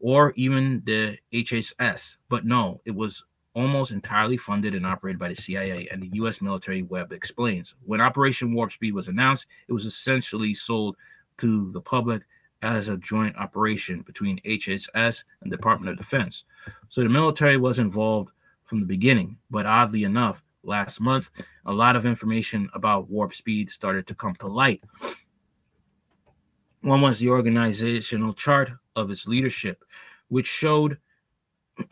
or 0.00 0.32
even 0.36 0.82
the 0.84 1.16
HHS. 1.32 2.16
But 2.28 2.44
no, 2.44 2.80
it 2.84 2.94
was 2.94 3.24
almost 3.58 3.90
entirely 3.90 4.36
funded 4.36 4.76
and 4.76 4.86
operated 4.86 5.18
by 5.18 5.28
the 5.28 5.34
CIA 5.34 5.88
and 5.90 6.00
the 6.00 6.10
U.S. 6.14 6.40
military. 6.40 6.82
Webb 6.82 7.12
explains. 7.12 7.74
When 7.84 8.00
Operation 8.00 8.54
Warp 8.54 8.70
Speed 8.70 8.94
was 8.94 9.08
announced, 9.08 9.46
it 9.66 9.72
was 9.72 9.84
essentially 9.84 10.54
sold 10.54 10.96
to 11.38 11.72
the 11.72 11.80
public 11.80 12.22
as 12.62 12.88
a 12.88 12.96
joint 12.98 13.36
operation 13.36 14.02
between 14.02 14.40
HHS 14.46 15.24
and 15.42 15.50
Department 15.50 15.90
of 15.90 15.98
Defense. 15.98 16.44
So 16.88 17.02
the 17.02 17.08
military 17.08 17.56
was 17.56 17.80
involved 17.80 18.30
from 18.64 18.78
the 18.78 18.86
beginning, 18.86 19.36
but 19.50 19.66
oddly 19.66 20.04
enough, 20.04 20.40
last 20.62 21.00
month, 21.00 21.30
a 21.66 21.72
lot 21.72 21.96
of 21.96 22.06
information 22.06 22.70
about 22.74 23.10
warp 23.10 23.34
speed 23.34 23.70
started 23.70 24.06
to 24.06 24.14
come 24.14 24.36
to 24.36 24.46
light. 24.46 24.84
One 26.82 27.00
was 27.00 27.18
the 27.18 27.30
organizational 27.30 28.34
chart 28.34 28.70
of 28.94 29.10
its 29.10 29.26
leadership, 29.26 29.84
which 30.28 30.46
showed 30.46 30.98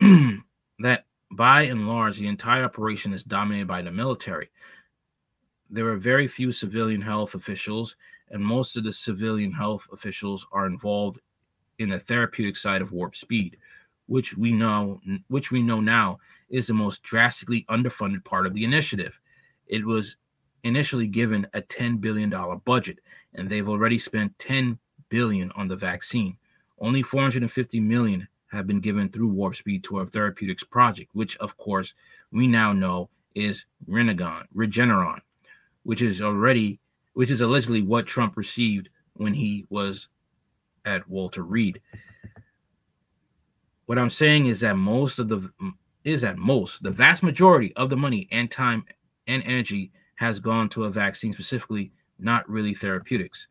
that 0.79 1.03
by 1.31 1.63
and 1.63 1.87
large, 1.87 2.17
the 2.17 2.27
entire 2.27 2.63
operation 2.63 3.13
is 3.13 3.23
dominated 3.23 3.67
by 3.67 3.81
the 3.81 3.91
military. 3.91 4.49
There 5.69 5.89
are 5.89 5.97
very 5.97 6.27
few 6.27 6.51
civilian 6.51 7.01
health 7.01 7.35
officials, 7.35 7.95
and 8.29 8.41
most 8.41 8.77
of 8.77 8.83
the 8.83 8.93
civilian 8.93 9.51
health 9.51 9.87
officials 9.91 10.47
are 10.51 10.65
involved 10.65 11.19
in 11.79 11.89
the 11.89 11.99
therapeutic 11.99 12.55
side 12.55 12.81
of 12.81 12.91
warp 12.91 13.15
speed, 13.15 13.57
which 14.07 14.37
we 14.37 14.51
know, 14.51 15.01
which 15.27 15.51
we 15.51 15.61
know 15.61 15.81
now 15.81 16.17
is 16.49 16.67
the 16.67 16.73
most 16.73 17.03
drastically 17.03 17.65
underfunded 17.69 18.23
part 18.23 18.47
of 18.47 18.53
the 18.53 18.63
initiative. 18.63 19.19
It 19.67 19.85
was 19.85 20.17
initially 20.63 21.07
given 21.07 21.45
a 21.53 21.61
$10 21.61 21.99
billion 21.99 22.33
budget, 22.65 22.99
and 23.33 23.49
they've 23.49 23.69
already 23.69 23.99
spent 23.99 24.37
10 24.39 24.79
billion 25.09 25.51
on 25.51 25.67
the 25.67 25.75
vaccine. 25.75 26.37
Only 26.79 27.03
450 27.03 27.79
million 27.79 28.27
have 28.57 28.67
been 28.67 28.81
given 28.81 29.07
through 29.07 29.27
Warp 29.27 29.55
Speed 29.55 29.83
to 29.85 29.97
our 29.97 30.07
therapeutics 30.07 30.63
project, 30.63 31.11
which 31.13 31.37
of 31.37 31.55
course 31.57 31.93
we 32.31 32.47
now 32.47 32.73
know 32.73 33.09
is 33.35 33.65
Renegon, 33.87 34.43
Regeneron, 34.55 35.19
which 35.83 36.01
is 36.01 36.21
already, 36.21 36.79
which 37.13 37.29
is 37.29 37.41
allegedly 37.41 37.83
what 37.83 38.07
Trump 38.07 38.35
received 38.35 38.89
when 39.13 39.33
he 39.33 39.65
was 39.69 40.09
at 40.85 41.07
Walter 41.07 41.43
Reed. 41.43 41.79
What 43.85 43.99
I'm 43.99 44.09
saying 44.09 44.47
is 44.47 44.59
that 44.61 44.75
most 44.75 45.19
of 45.19 45.29
the 45.29 45.49
is 46.03 46.21
that 46.21 46.37
most 46.37 46.81
the 46.81 46.91
vast 46.91 47.21
majority 47.21 47.73
of 47.75 47.89
the 47.89 47.97
money 47.97 48.27
and 48.31 48.49
time 48.49 48.83
and 49.27 49.43
energy 49.43 49.91
has 50.15 50.39
gone 50.39 50.67
to 50.69 50.85
a 50.85 50.89
vaccine 50.89 51.31
specifically, 51.31 51.91
not 52.17 52.49
really 52.49 52.73
therapeutics. 52.73 53.47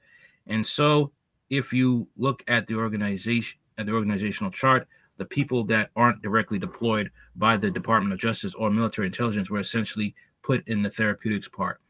And 0.49 0.67
so 0.67 1.13
if 1.49 1.73
you 1.73 2.09
look 2.17 2.43
at 2.49 2.67
the 2.67 2.75
organization 2.75 3.59
at 3.79 3.87
the 3.87 3.93
organizational 3.93 4.51
chart, 4.51 4.89
the 5.17 5.25
people 5.25 5.65
that 5.65 5.91
aren't 5.97 6.23
directly 6.23 6.59
deployed 6.59 7.11
by 7.37 7.57
the 7.57 7.71
Department 7.71 8.13
of 8.13 8.19
Justice 8.19 8.55
or 8.55 8.71
military 8.71 9.07
intelligence 9.07 9.51
were 9.51 9.61
essentially 9.61 10.15
put 10.43 10.67
in 10.69 10.83
the 10.83 10.91
therapeutics 10.91 11.49
part, 11.49 11.81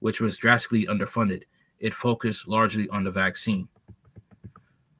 which 0.00 0.20
was 0.20 0.36
drastically 0.36 0.86
underfunded. 0.86 1.42
It 1.78 1.94
focused 1.94 2.48
largely 2.48 2.88
on 2.88 3.04
the 3.04 3.10
vaccine. 3.10 3.68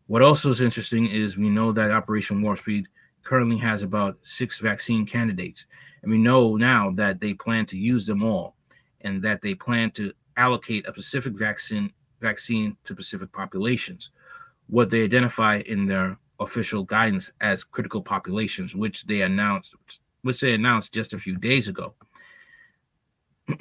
What 0.06 0.22
also 0.22 0.50
is 0.50 0.60
interesting 0.60 1.06
is 1.06 1.36
we 1.36 1.48
know 1.48 1.72
that 1.72 1.90
Operation 1.90 2.42
Warp 2.42 2.58
Speed 2.58 2.86
currently 3.24 3.56
has 3.58 3.82
about 3.82 4.18
six 4.22 4.58
vaccine 4.58 5.06
candidates, 5.06 5.66
and 6.02 6.10
we 6.10 6.18
know 6.18 6.56
now 6.56 6.90
that 6.92 7.20
they 7.20 7.34
plan 7.34 7.66
to 7.66 7.78
use 7.78 8.06
them 8.06 8.22
all, 8.22 8.56
and 9.02 9.22
that 9.22 9.42
they 9.42 9.54
plan 9.54 9.90
to 9.92 10.12
allocate 10.36 10.86
a 10.86 10.92
specific 10.92 11.34
vaccine 11.34 11.92
vaccine 12.20 12.76
to 12.84 12.94
specific 12.94 13.32
populations. 13.32 14.10
What 14.68 14.90
they 14.90 15.02
identify 15.02 15.58
in 15.66 15.86
their 15.86 16.18
official 16.42 16.85
guidance 16.85 17.31
as 17.40 17.64
critical 17.64 18.02
populations, 18.02 18.74
which 18.74 19.05
they 19.07 19.22
announced, 19.22 19.74
which 20.22 20.40
they 20.40 20.55
announced 20.55 20.92
just 20.92 21.12
a 21.12 21.18
few 21.18 21.37
days 21.37 21.68
ago. 21.68 21.94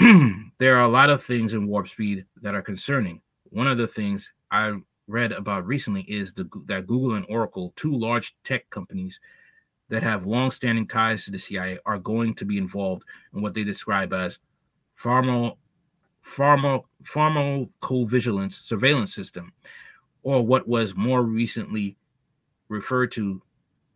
there 0.59 0.77
are 0.77 0.83
a 0.83 0.87
lot 0.87 1.09
of 1.09 1.23
things 1.23 1.53
in 1.53 1.67
warp 1.67 1.87
speed 1.87 2.25
that 2.41 2.55
are 2.55 2.61
concerning. 2.61 3.21
One 3.49 3.67
of 3.67 3.77
the 3.77 3.87
things 3.87 4.31
I 4.51 4.73
read 5.07 5.31
about 5.31 5.65
recently 5.65 6.03
is 6.03 6.33
the, 6.33 6.47
that 6.65 6.87
Google 6.87 7.15
and 7.15 7.25
Oracle, 7.29 7.73
two 7.75 7.93
large 7.93 8.35
tech 8.43 8.69
companies 8.69 9.19
that 9.89 10.03
have 10.03 10.25
long-standing 10.25 10.87
ties 10.87 11.25
to 11.25 11.31
the 11.31 11.37
CIA, 11.37 11.77
are 11.85 11.97
going 11.97 12.33
to 12.35 12.45
be 12.45 12.57
involved 12.57 13.03
in 13.33 13.41
what 13.41 13.53
they 13.53 13.63
describe 13.63 14.13
as 14.13 14.39
pharma, 14.99 15.57
pharma, 16.25 16.83
pharmacovigilance 17.03 18.53
surveillance 18.53 19.13
system, 19.13 19.51
or 20.23 20.45
what 20.45 20.67
was 20.67 20.95
more 20.95 21.23
recently 21.23 21.97
referred 22.71 23.11
to 23.11 23.41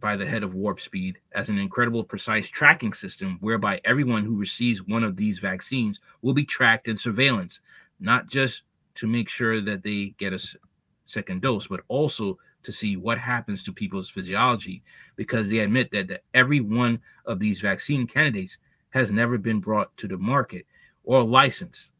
by 0.01 0.15
the 0.15 0.25
head 0.25 0.43
of 0.43 0.53
Warp 0.53 0.79
Speed 0.79 1.17
as 1.33 1.49
an 1.49 1.57
incredible 1.57 2.03
precise 2.03 2.49
tracking 2.49 2.93
system 2.93 3.37
whereby 3.39 3.81
everyone 3.85 4.23
who 4.23 4.37
receives 4.37 4.83
one 4.83 5.03
of 5.03 5.15
these 5.15 5.39
vaccines 5.39 5.99
will 6.21 6.33
be 6.33 6.43
tracked 6.43 6.87
in 6.87 6.97
surveillance, 6.97 7.61
not 7.99 8.27
just 8.27 8.63
to 8.95 9.07
make 9.07 9.29
sure 9.29 9.61
that 9.61 9.81
they 9.81 10.13
get 10.17 10.33
a 10.33 10.57
second 11.05 11.41
dose, 11.41 11.67
but 11.67 11.81
also 11.87 12.37
to 12.63 12.71
see 12.71 12.97
what 12.97 13.17
happens 13.17 13.63
to 13.63 13.71
people's 13.71 14.09
physiology 14.09 14.83
because 15.15 15.49
they 15.49 15.59
admit 15.59 15.89
that, 15.91 16.07
that 16.07 16.23
every 16.33 16.59
one 16.59 16.99
of 17.25 17.39
these 17.39 17.61
vaccine 17.61 18.05
candidates 18.05 18.57
has 18.89 19.11
never 19.11 19.37
been 19.37 19.59
brought 19.59 19.95
to 19.97 20.07
the 20.07 20.17
market 20.17 20.65
or 21.03 21.23
licensed 21.23 21.91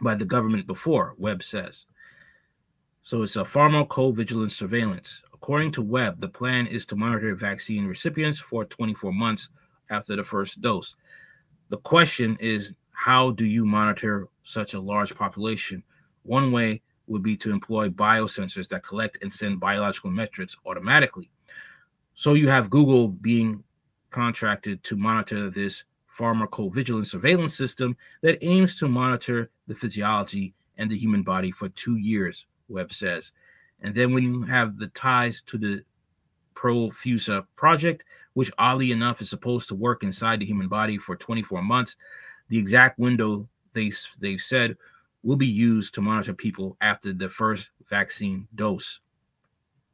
by 0.00 0.14
the 0.14 0.24
government 0.24 0.66
before, 0.66 1.14
Webb 1.18 1.42
says. 1.42 1.86
So 3.02 3.22
it's 3.22 3.36
a 3.36 3.40
pharmacovigilance 3.40 4.52
surveillance. 4.52 5.22
According 5.44 5.72
to 5.72 5.82
Webb, 5.82 6.22
the 6.22 6.28
plan 6.28 6.66
is 6.66 6.86
to 6.86 6.96
monitor 6.96 7.34
vaccine 7.34 7.84
recipients 7.84 8.38
for 8.40 8.64
24 8.64 9.12
months 9.12 9.50
after 9.90 10.16
the 10.16 10.24
first 10.24 10.62
dose. 10.62 10.96
The 11.68 11.76
question 11.76 12.38
is 12.40 12.72
how 12.92 13.32
do 13.32 13.44
you 13.44 13.66
monitor 13.66 14.28
such 14.42 14.72
a 14.72 14.80
large 14.80 15.14
population? 15.14 15.82
One 16.22 16.50
way 16.50 16.80
would 17.08 17.22
be 17.22 17.36
to 17.36 17.50
employ 17.50 17.90
biosensors 17.90 18.68
that 18.68 18.84
collect 18.84 19.18
and 19.20 19.30
send 19.30 19.60
biological 19.60 20.10
metrics 20.10 20.56
automatically. 20.64 21.28
So 22.14 22.32
you 22.32 22.48
have 22.48 22.70
Google 22.70 23.08
being 23.08 23.62
contracted 24.08 24.82
to 24.84 24.96
monitor 24.96 25.50
this 25.50 25.84
pharmacovigilance 26.18 27.08
surveillance 27.08 27.54
system 27.54 27.98
that 28.22 28.42
aims 28.42 28.76
to 28.76 28.88
monitor 28.88 29.50
the 29.66 29.74
physiology 29.74 30.54
and 30.78 30.90
the 30.90 30.96
human 30.96 31.22
body 31.22 31.50
for 31.50 31.68
two 31.68 31.96
years, 31.96 32.46
Webb 32.70 32.94
says. 32.94 33.30
And 33.80 33.94
then 33.94 34.14
when 34.14 34.22
you 34.22 34.42
have 34.42 34.78
the 34.78 34.88
ties 34.88 35.42
to 35.42 35.58
the 35.58 35.82
Profusa 36.54 37.46
project, 37.56 38.04
which 38.34 38.50
oddly 38.58 38.92
enough 38.92 39.20
is 39.20 39.30
supposed 39.30 39.68
to 39.68 39.74
work 39.74 40.02
inside 40.02 40.40
the 40.40 40.46
human 40.46 40.68
body 40.68 40.98
for 40.98 41.16
24 41.16 41.62
months, 41.62 41.96
the 42.48 42.58
exact 42.58 42.98
window 42.98 43.48
they 43.72 43.92
they've 44.20 44.40
said 44.40 44.76
will 45.22 45.36
be 45.36 45.46
used 45.46 45.94
to 45.94 46.00
monitor 46.00 46.34
people 46.34 46.76
after 46.80 47.12
the 47.12 47.28
first 47.28 47.70
vaccine 47.88 48.46
dose. 48.54 49.00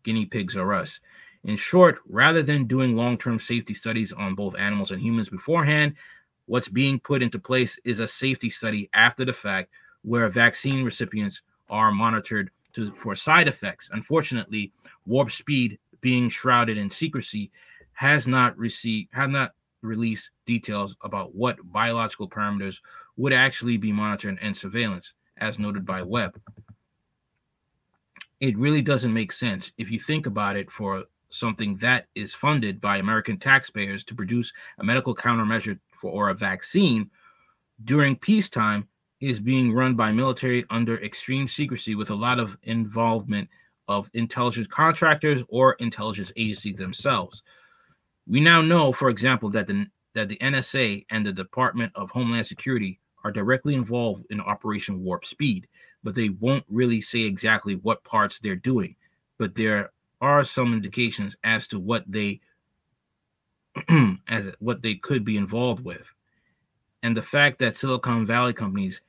Guinea 0.02 0.26
pigs 0.26 0.56
are 0.56 0.74
us. 0.74 1.00
In 1.44 1.56
short, 1.56 2.00
rather 2.08 2.42
than 2.42 2.66
doing 2.66 2.96
long-term 2.96 3.38
safety 3.38 3.72
studies 3.72 4.12
on 4.12 4.34
both 4.34 4.56
animals 4.56 4.90
and 4.90 5.00
humans 5.00 5.28
beforehand, 5.28 5.94
what's 6.46 6.68
being 6.68 6.98
put 7.00 7.22
into 7.22 7.38
place 7.38 7.78
is 7.84 8.00
a 8.00 8.06
safety 8.06 8.50
study 8.50 8.90
after 8.92 9.24
the 9.24 9.32
fact 9.32 9.70
where 10.02 10.28
vaccine 10.28 10.84
recipients 10.84 11.42
are 11.68 11.92
monitored 11.92 12.50
to, 12.74 12.92
for 12.92 13.14
side 13.14 13.48
effects. 13.48 13.90
Unfortunately, 13.92 14.72
warp 15.06 15.30
speed 15.30 15.78
being 16.00 16.28
shrouded 16.28 16.78
in 16.78 16.88
secrecy 16.88 17.50
has 17.92 18.26
not 18.26 18.56
received 18.56 19.08
have 19.12 19.30
not 19.30 19.52
released 19.82 20.30
details 20.46 20.96
about 21.02 21.34
what 21.34 21.58
biological 21.72 22.28
parameters 22.28 22.80
would 23.16 23.32
actually 23.32 23.76
be 23.76 23.92
monitored 23.92 24.38
and 24.40 24.56
surveillance, 24.56 25.14
as 25.38 25.58
noted 25.58 25.84
by 25.84 26.02
Webb. 26.02 26.40
It 28.40 28.56
really 28.56 28.82
doesn't 28.82 29.12
make 29.12 29.32
sense 29.32 29.72
if 29.76 29.90
you 29.90 29.98
think 29.98 30.26
about 30.26 30.56
it 30.56 30.70
for 30.70 31.04
something 31.28 31.76
that 31.76 32.06
is 32.14 32.34
funded 32.34 32.80
by 32.80 32.96
American 32.96 33.38
taxpayers 33.38 34.02
to 34.04 34.14
produce 34.14 34.52
a 34.78 34.84
medical 34.84 35.14
countermeasure 35.14 35.78
for 35.92 36.10
or 36.10 36.30
a 36.30 36.34
vaccine 36.34 37.10
during 37.84 38.16
peacetime 38.16 38.88
is 39.20 39.38
being 39.38 39.72
run 39.72 39.94
by 39.94 40.10
military 40.12 40.64
under 40.70 41.02
extreme 41.02 41.46
secrecy 41.46 41.94
with 41.94 42.10
a 42.10 42.14
lot 42.14 42.38
of 42.38 42.56
involvement 42.62 43.48
of 43.88 44.10
intelligence 44.14 44.66
contractors 44.68 45.42
or 45.48 45.74
intelligence 45.74 46.32
agencies 46.36 46.76
themselves. 46.76 47.42
We 48.26 48.40
now 48.40 48.62
know, 48.62 48.92
for 48.92 49.10
example, 49.10 49.50
that 49.50 49.66
the 49.66 49.86
that 50.14 50.28
the 50.28 50.38
NSA 50.38 51.06
and 51.10 51.24
the 51.24 51.32
Department 51.32 51.92
of 51.94 52.10
Homeland 52.10 52.46
Security 52.46 52.98
are 53.24 53.30
directly 53.30 53.74
involved 53.74 54.26
in 54.30 54.40
Operation 54.40 55.04
Warp 55.04 55.24
Speed, 55.24 55.68
but 56.02 56.14
they 56.14 56.30
won't 56.30 56.64
really 56.68 57.00
say 57.00 57.20
exactly 57.20 57.76
what 57.76 58.02
parts 58.02 58.38
they're 58.38 58.56
doing. 58.56 58.96
But 59.38 59.54
there 59.54 59.92
are 60.20 60.42
some 60.42 60.72
indications 60.72 61.36
as 61.44 61.66
to 61.68 61.78
what 61.78 62.04
they 62.08 62.40
as 64.28 64.48
what 64.58 64.82
they 64.82 64.94
could 64.96 65.24
be 65.24 65.36
involved 65.36 65.84
with. 65.84 66.12
And 67.02 67.16
the 67.16 67.22
fact 67.22 67.58
that 67.60 67.76
Silicon 67.76 68.26
Valley 68.26 68.52
companies 68.52 69.00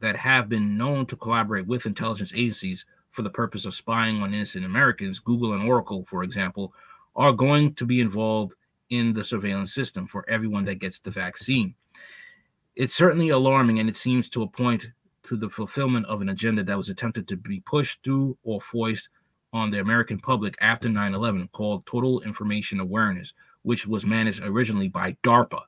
that 0.00 0.16
have 0.16 0.48
been 0.48 0.76
known 0.76 1.06
to 1.06 1.16
collaborate 1.16 1.66
with 1.66 1.86
intelligence 1.86 2.32
agencies 2.34 2.84
for 3.10 3.22
the 3.22 3.30
purpose 3.30 3.66
of 3.66 3.74
spying 3.74 4.22
on 4.22 4.34
innocent 4.34 4.64
Americans, 4.64 5.18
Google 5.18 5.52
and 5.52 5.68
Oracle, 5.68 6.04
for 6.04 6.22
example, 6.22 6.72
are 7.16 7.32
going 7.32 7.74
to 7.74 7.84
be 7.84 8.00
involved 8.00 8.54
in 8.90 9.12
the 9.12 9.24
surveillance 9.24 9.74
system 9.74 10.06
for 10.06 10.28
everyone 10.28 10.64
that 10.64 10.80
gets 10.80 10.98
the 10.98 11.10
vaccine. 11.10 11.74
It's 12.76 12.94
certainly 12.94 13.30
alarming, 13.30 13.78
and 13.78 13.88
it 13.88 13.96
seems 13.96 14.28
to 14.30 14.46
point 14.48 14.88
to 15.24 15.36
the 15.36 15.48
fulfillment 15.48 16.06
of 16.06 16.22
an 16.22 16.30
agenda 16.30 16.64
that 16.64 16.76
was 16.76 16.88
attempted 16.88 17.28
to 17.28 17.36
be 17.36 17.60
pushed 17.60 18.02
through 18.02 18.38
or 18.42 18.60
foisted 18.60 19.10
on 19.52 19.70
the 19.70 19.80
American 19.80 20.18
public 20.18 20.54
after 20.60 20.88
9 20.88 21.14
11 21.14 21.48
called 21.52 21.84
Total 21.86 22.20
Information 22.22 22.80
Awareness, 22.80 23.34
which 23.62 23.86
was 23.86 24.06
managed 24.06 24.42
originally 24.42 24.88
by 24.88 25.16
DARPA. 25.24 25.60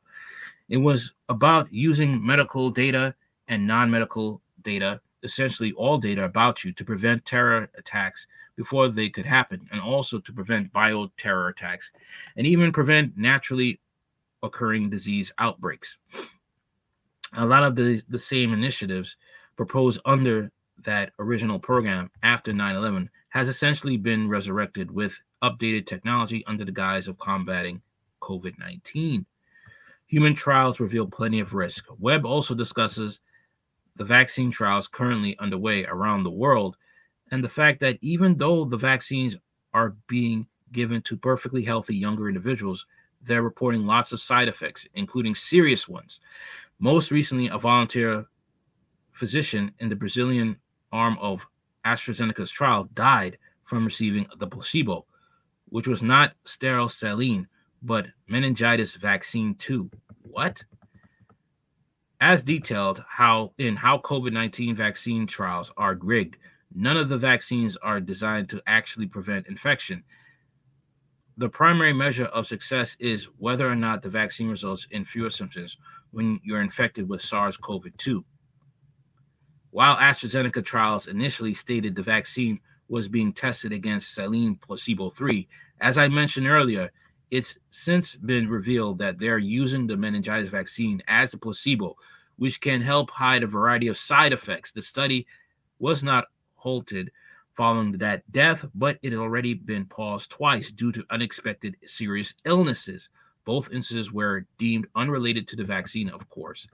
It 0.69 0.77
was 0.77 1.13
about 1.29 1.73
using 1.73 2.25
medical 2.25 2.71
data 2.71 3.15
and 3.49 3.67
non 3.67 3.91
medical 3.91 4.41
data, 4.63 5.01
essentially 5.23 5.73
all 5.73 5.99
data 5.99 6.25
about 6.25 6.65
you, 6.65 6.73
to 6.73 6.85
prevent 6.85 7.25
terror 7.25 7.69
attacks 7.77 8.27
before 8.57 8.89
they 8.89 9.09
could 9.09 9.27
happen, 9.27 9.69
and 9.73 9.81
also 9.81 10.19
to 10.21 10.33
prevent 10.33 10.73
bioterror 10.73 11.51
attacks, 11.51 11.91
and 12.37 12.47
even 12.47 12.73
prevent 12.73 13.17
naturally 13.17 13.81
occurring 14.43 14.91
disease 14.91 15.33
outbreaks. 15.39 15.99
A 17.35 17.47
lot 17.47 17.65
of 17.65 17.77
the, 17.77 18.03
the 18.09 18.19
same 18.19 18.53
initiatives 18.53 19.17
proposed 19.57 20.01
under 20.05 20.51
that 20.85 21.13
original 21.19 21.59
program 21.59 22.11
after 22.23 22.53
9 22.53 22.77
11 22.77 23.09
has 23.31 23.49
essentially 23.49 23.97
been 23.97 24.29
resurrected 24.29 24.91
with 24.91 25.19
updated 25.43 25.87
technology 25.87 26.45
under 26.47 26.65
the 26.65 26.73
guise 26.73 27.09
of 27.09 27.19
combating 27.19 27.81
COVID 28.21 28.59
19. 28.59 29.25
Human 30.07 30.35
trials 30.35 30.81
reveal 30.81 31.07
plenty 31.07 31.41
of 31.41 31.55
risk. 31.55 31.87
Webb 31.99 32.27
also 32.27 32.55
discusses 32.55 33.21
the 33.97 34.05
vaccine 34.05 34.51
trials 34.51 34.89
currently 34.89 35.37
underway 35.39 35.85
around 35.85 36.23
the 36.23 36.31
world 36.31 36.77
and 37.31 37.43
the 37.43 37.49
fact 37.49 37.81
that 37.81 37.99
even 38.01 38.37
though 38.37 38.65
the 38.65 38.77
vaccines 38.77 39.37
are 39.75 39.97
being 40.07 40.47
given 40.73 41.03
to 41.03 41.17
perfectly 41.17 41.63
healthy 41.63 41.97
younger 41.97 42.29
individuals, 42.29 42.87
they're 43.23 43.43
reporting 43.43 43.87
lots 43.87 44.13
of 44.13 44.21
side 44.21 44.49
effects, 44.49 44.87
including 44.95 45.35
serious 45.35 45.89
ones. 45.89 46.21
Most 46.79 47.11
recently, 47.11 47.49
a 47.49 47.59
volunteer 47.59 48.27
physician 49.13 49.73
in 49.79 49.89
the 49.89 49.97
Brazilian 49.97 50.57
arm 50.91 51.17
of 51.21 51.47
AstraZeneca's 51.87 52.51
trial 52.51 52.89
died 52.95 53.39
from 53.65 53.85
receiving 53.85 54.27
the 54.39 54.47
placebo, 54.47 55.07
which 55.69 55.87
was 55.87 56.03
not 56.03 56.33
sterile 56.45 56.89
saline, 56.89 57.47
but 57.83 58.07
meningitis 58.29 58.95
vaccine 58.95 59.55
2. 59.57 59.91
What? 60.23 60.63
As 62.23 62.41
detailed 62.41 63.03
how 63.09 63.53
in 63.59 63.75
how 63.75 63.99
COVID-19 63.99 64.77
vaccine 64.77 65.27
trials 65.27 65.73
are 65.77 65.99
rigged, 66.01 66.37
none 66.73 66.97
of 66.97 67.09
the 67.09 67.19
vaccines 67.19 67.77
are 67.79 67.99
designed 67.99 68.49
to 68.51 68.63
actually 68.65 69.07
prevent 69.07 69.49
infection. 69.49 70.05
The 71.37 71.49
primary 71.49 71.93
measure 71.93 72.27
of 72.27 72.47
success 72.47 72.97
is 73.01 73.25
whether 73.39 73.69
or 73.69 73.75
not 73.75 74.03
the 74.03 74.09
vaccine 74.09 74.49
results 74.49 74.87
in 74.93 75.05
fewer 75.05 75.31
symptoms 75.31 75.77
when 76.13 76.39
you're 76.45 76.63
infected 76.63 77.09
with 77.09 77.23
SARS-CoV-2. 77.23 78.23
While 79.73 79.97
AstraZeneca 79.97 80.65
trials 80.65 81.09
initially 81.09 81.55
stated 81.55 81.97
the 81.97 82.05
vaccine 82.05 82.61
was 82.87 83.09
being 83.09 83.33
tested 83.33 83.73
against 83.73 84.15
saline 84.15 84.55
placebo 84.55 85.11
3, 85.11 85.49
as 85.81 85.99
I 85.99 86.07
mentioned 86.07 86.47
earlier, 86.47 86.93
it's 87.33 87.59
since 87.71 88.15
been 88.15 88.47
revealed 88.47 88.99
that 88.99 89.19
they're 89.19 89.39
using 89.39 89.87
the 89.87 89.97
meningitis 89.97 90.51
vaccine 90.51 91.03
as 91.09 91.33
a 91.33 91.39
placebo, 91.39 91.97
which 92.37 92.61
can 92.61 92.83
help 92.83 93.11
hide 93.11 93.43
a 93.43 93.47
variety 93.47 93.89
of 93.89 93.97
side 93.97 94.35
effects. 94.35 94.71
The 94.71 94.83
study 94.83 95.27
was 95.79 96.05
not 96.05 96.27
halted 96.57 97.11
following 97.55 97.93
that 97.93 98.31
death, 98.31 98.67
but 98.75 98.99
it 99.01 99.13
had 99.13 99.19
already 99.19 99.55
been 99.55 99.87
paused 99.87 100.31
twice 100.31 100.71
due 100.71 100.93
to 100.93 101.07
unexpected 101.11 101.75
serious 101.87 102.35
illnesses. 102.45 103.09
Both 103.47 103.73
instances 103.73 104.13
were 104.13 104.45
deemed 104.59 104.87
unrelated 104.95 105.49
to 105.49 105.57
the 105.57 105.65
vaccine, 105.65 106.11
of 106.11 106.29
course 106.29 106.69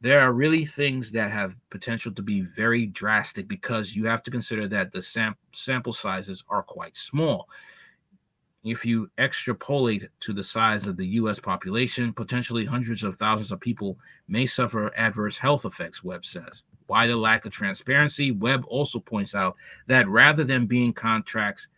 there 0.00 0.20
are 0.20 0.34
really 0.34 0.66
things 0.66 1.10
that 1.10 1.32
have 1.32 1.56
potential 1.70 2.12
to 2.12 2.20
be 2.20 2.42
very 2.42 2.84
drastic 2.84 3.48
because 3.48 3.96
you 3.96 4.04
have 4.04 4.22
to 4.22 4.30
consider 4.30 4.68
that 4.68 4.92
the 4.92 5.00
sam- 5.00 5.34
sample 5.54 5.94
sizes 5.94 6.44
are 6.50 6.62
quite 6.62 6.94
small. 6.94 7.48
If 8.64 8.86
you 8.86 9.10
extrapolate 9.18 10.08
to 10.20 10.32
the 10.32 10.42
size 10.42 10.86
of 10.86 10.96
the 10.96 11.06
US 11.06 11.38
population, 11.38 12.14
potentially 12.14 12.64
hundreds 12.64 13.04
of 13.04 13.16
thousands 13.16 13.52
of 13.52 13.60
people 13.60 13.98
may 14.26 14.46
suffer 14.46 14.90
adverse 14.96 15.36
health 15.36 15.66
effects, 15.66 16.02
Webb 16.02 16.24
says. 16.24 16.64
Why 16.86 17.06
the 17.06 17.14
lack 17.14 17.44
of 17.44 17.52
transparency? 17.52 18.30
Webb 18.30 18.64
also 18.66 19.00
points 19.00 19.34
out 19.34 19.56
that 19.86 20.08
rather 20.08 20.44
than 20.44 20.64
being 20.64 20.94
contracts 20.94 21.68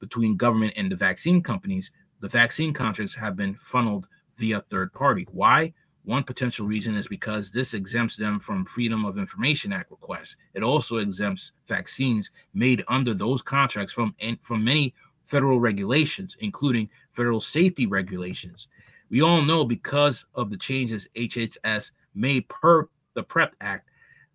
between 0.00 0.36
government 0.36 0.74
and 0.76 0.90
the 0.90 0.96
vaccine 0.96 1.40
companies, 1.40 1.92
the 2.18 2.28
vaccine 2.28 2.72
contracts 2.72 3.14
have 3.14 3.36
been 3.36 3.54
funneled 3.54 4.08
via 4.36 4.60
third 4.60 4.92
party. 4.92 5.28
Why? 5.30 5.72
One 6.04 6.24
potential 6.24 6.66
reason 6.66 6.96
is 6.96 7.06
because 7.06 7.50
this 7.50 7.74
exempts 7.74 8.16
them 8.16 8.40
from 8.40 8.66
Freedom 8.66 9.04
of 9.04 9.18
Information 9.18 9.72
Act 9.72 9.90
requests. 9.90 10.36
It 10.52 10.62
also 10.64 10.96
exempts 10.96 11.52
vaccines 11.66 12.30
made 12.52 12.84
under 12.88 13.14
those 13.14 13.40
contracts 13.40 13.92
from 13.92 14.14
from 14.42 14.64
many 14.64 14.94
federal 15.24 15.60
regulations, 15.60 16.36
including 16.40 16.88
federal 17.10 17.40
safety 17.40 17.86
regulations. 17.86 18.68
We 19.10 19.22
all 19.22 19.42
know 19.42 19.64
because 19.64 20.26
of 20.34 20.50
the 20.50 20.56
changes 20.56 21.08
HHS 21.16 21.92
made 22.14 22.48
per 22.48 22.88
the 23.14 23.22
PrEP 23.22 23.54
Act 23.60 23.88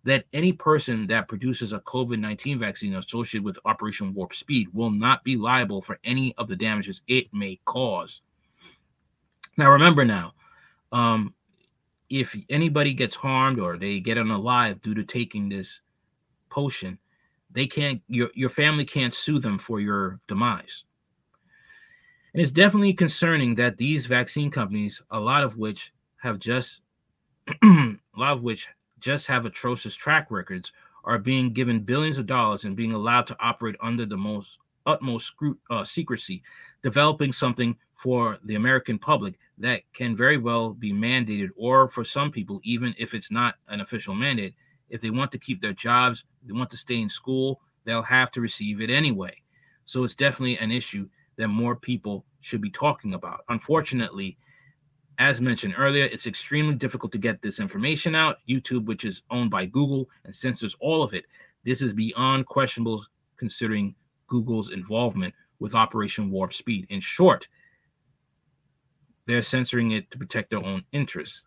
that 0.04 0.24
any 0.32 0.52
person 0.52 1.06
that 1.08 1.28
produces 1.28 1.72
a 1.72 1.80
COVID 1.80 2.18
19 2.18 2.58
vaccine 2.58 2.94
associated 2.94 3.44
with 3.44 3.58
Operation 3.64 4.14
Warp 4.14 4.34
Speed 4.34 4.68
will 4.72 4.90
not 4.90 5.22
be 5.24 5.36
liable 5.36 5.82
for 5.82 5.98
any 6.04 6.34
of 6.38 6.48
the 6.48 6.56
damages 6.56 7.02
it 7.06 7.32
may 7.32 7.60
cause. 7.66 8.22
Now, 9.58 9.70
remember 9.70 10.04
now, 10.04 10.32
um, 10.92 11.34
if 12.08 12.34
anybody 12.48 12.94
gets 12.94 13.14
harmed 13.14 13.60
or 13.60 13.76
they 13.76 14.00
get 14.00 14.16
unalive 14.16 14.80
due 14.80 14.94
to 14.94 15.04
taking 15.04 15.48
this 15.48 15.80
potion, 16.48 16.98
they 17.52 17.66
can't 17.66 18.02
your 18.08 18.30
your 18.34 18.48
family 18.48 18.84
can't 18.84 19.14
sue 19.14 19.38
them 19.38 19.58
for 19.58 19.80
your 19.80 20.20
demise. 20.28 20.84
And 22.32 22.40
it's 22.40 22.52
definitely 22.52 22.92
concerning 22.92 23.56
that 23.56 23.76
these 23.76 24.06
vaccine 24.06 24.50
companies, 24.50 25.02
a 25.10 25.18
lot 25.18 25.42
of 25.42 25.56
which 25.56 25.92
have 26.18 26.38
just 26.38 26.80
a 27.62 27.96
lot 28.16 28.32
of 28.32 28.42
which 28.42 28.68
just 29.00 29.26
have 29.26 29.46
atrocious 29.46 29.94
track 29.94 30.30
records, 30.30 30.72
are 31.04 31.18
being 31.18 31.52
given 31.52 31.80
billions 31.80 32.18
of 32.18 32.26
dollars 32.26 32.64
and 32.64 32.76
being 32.76 32.92
allowed 32.92 33.26
to 33.26 33.36
operate 33.40 33.76
under 33.80 34.06
the 34.06 34.16
most 34.16 34.58
utmost 34.86 35.34
uh, 35.70 35.84
secrecy, 35.84 36.42
developing 36.82 37.32
something 37.32 37.76
for 37.94 38.38
the 38.44 38.54
American 38.54 38.98
public 38.98 39.38
that 39.58 39.82
can 39.92 40.16
very 40.16 40.38
well 40.38 40.72
be 40.72 40.92
mandated, 40.92 41.48
or 41.56 41.88
for 41.88 42.04
some 42.04 42.30
people, 42.30 42.60
even 42.64 42.94
if 42.98 43.14
it's 43.14 43.30
not 43.30 43.56
an 43.68 43.80
official 43.80 44.14
mandate, 44.14 44.54
if 44.88 45.00
they 45.00 45.10
want 45.10 45.30
to 45.32 45.38
keep 45.38 45.60
their 45.60 45.72
jobs, 45.72 46.24
they 46.44 46.52
want 46.52 46.70
to 46.70 46.76
stay 46.76 47.00
in 47.00 47.08
school, 47.08 47.60
they'll 47.84 48.02
have 48.02 48.30
to 48.32 48.40
receive 48.40 48.80
it 48.80 48.90
anyway. 48.90 49.34
So 49.84 50.04
it's 50.04 50.14
definitely 50.14 50.58
an 50.58 50.70
issue 50.70 51.08
that 51.36 51.48
more 51.48 51.76
people 51.76 52.24
should 52.40 52.60
be 52.60 52.70
talking 52.70 53.14
about. 53.14 53.44
Unfortunately, 53.48 54.38
as 55.18 55.40
mentioned 55.40 55.74
earlier, 55.76 56.04
it's 56.04 56.26
extremely 56.26 56.74
difficult 56.74 57.12
to 57.12 57.18
get 57.18 57.42
this 57.42 57.60
information 57.60 58.14
out. 58.14 58.38
YouTube, 58.48 58.86
which 58.86 59.04
is 59.04 59.22
owned 59.30 59.50
by 59.50 59.66
Google 59.66 60.08
and 60.24 60.34
censors 60.34 60.76
all 60.80 61.02
of 61.02 61.12
it, 61.12 61.26
this 61.64 61.82
is 61.82 61.92
beyond 61.92 62.46
questionable 62.46 63.04
considering 63.36 63.94
Google's 64.28 64.70
involvement 64.70 65.34
with 65.58 65.74
Operation 65.74 66.30
Warp 66.30 66.54
Speed. 66.54 66.86
In 66.88 67.00
short, 67.00 67.48
they're 69.26 69.42
censoring 69.42 69.92
it 69.92 70.10
to 70.10 70.18
protect 70.18 70.50
their 70.50 70.64
own 70.64 70.84
interests, 70.92 71.42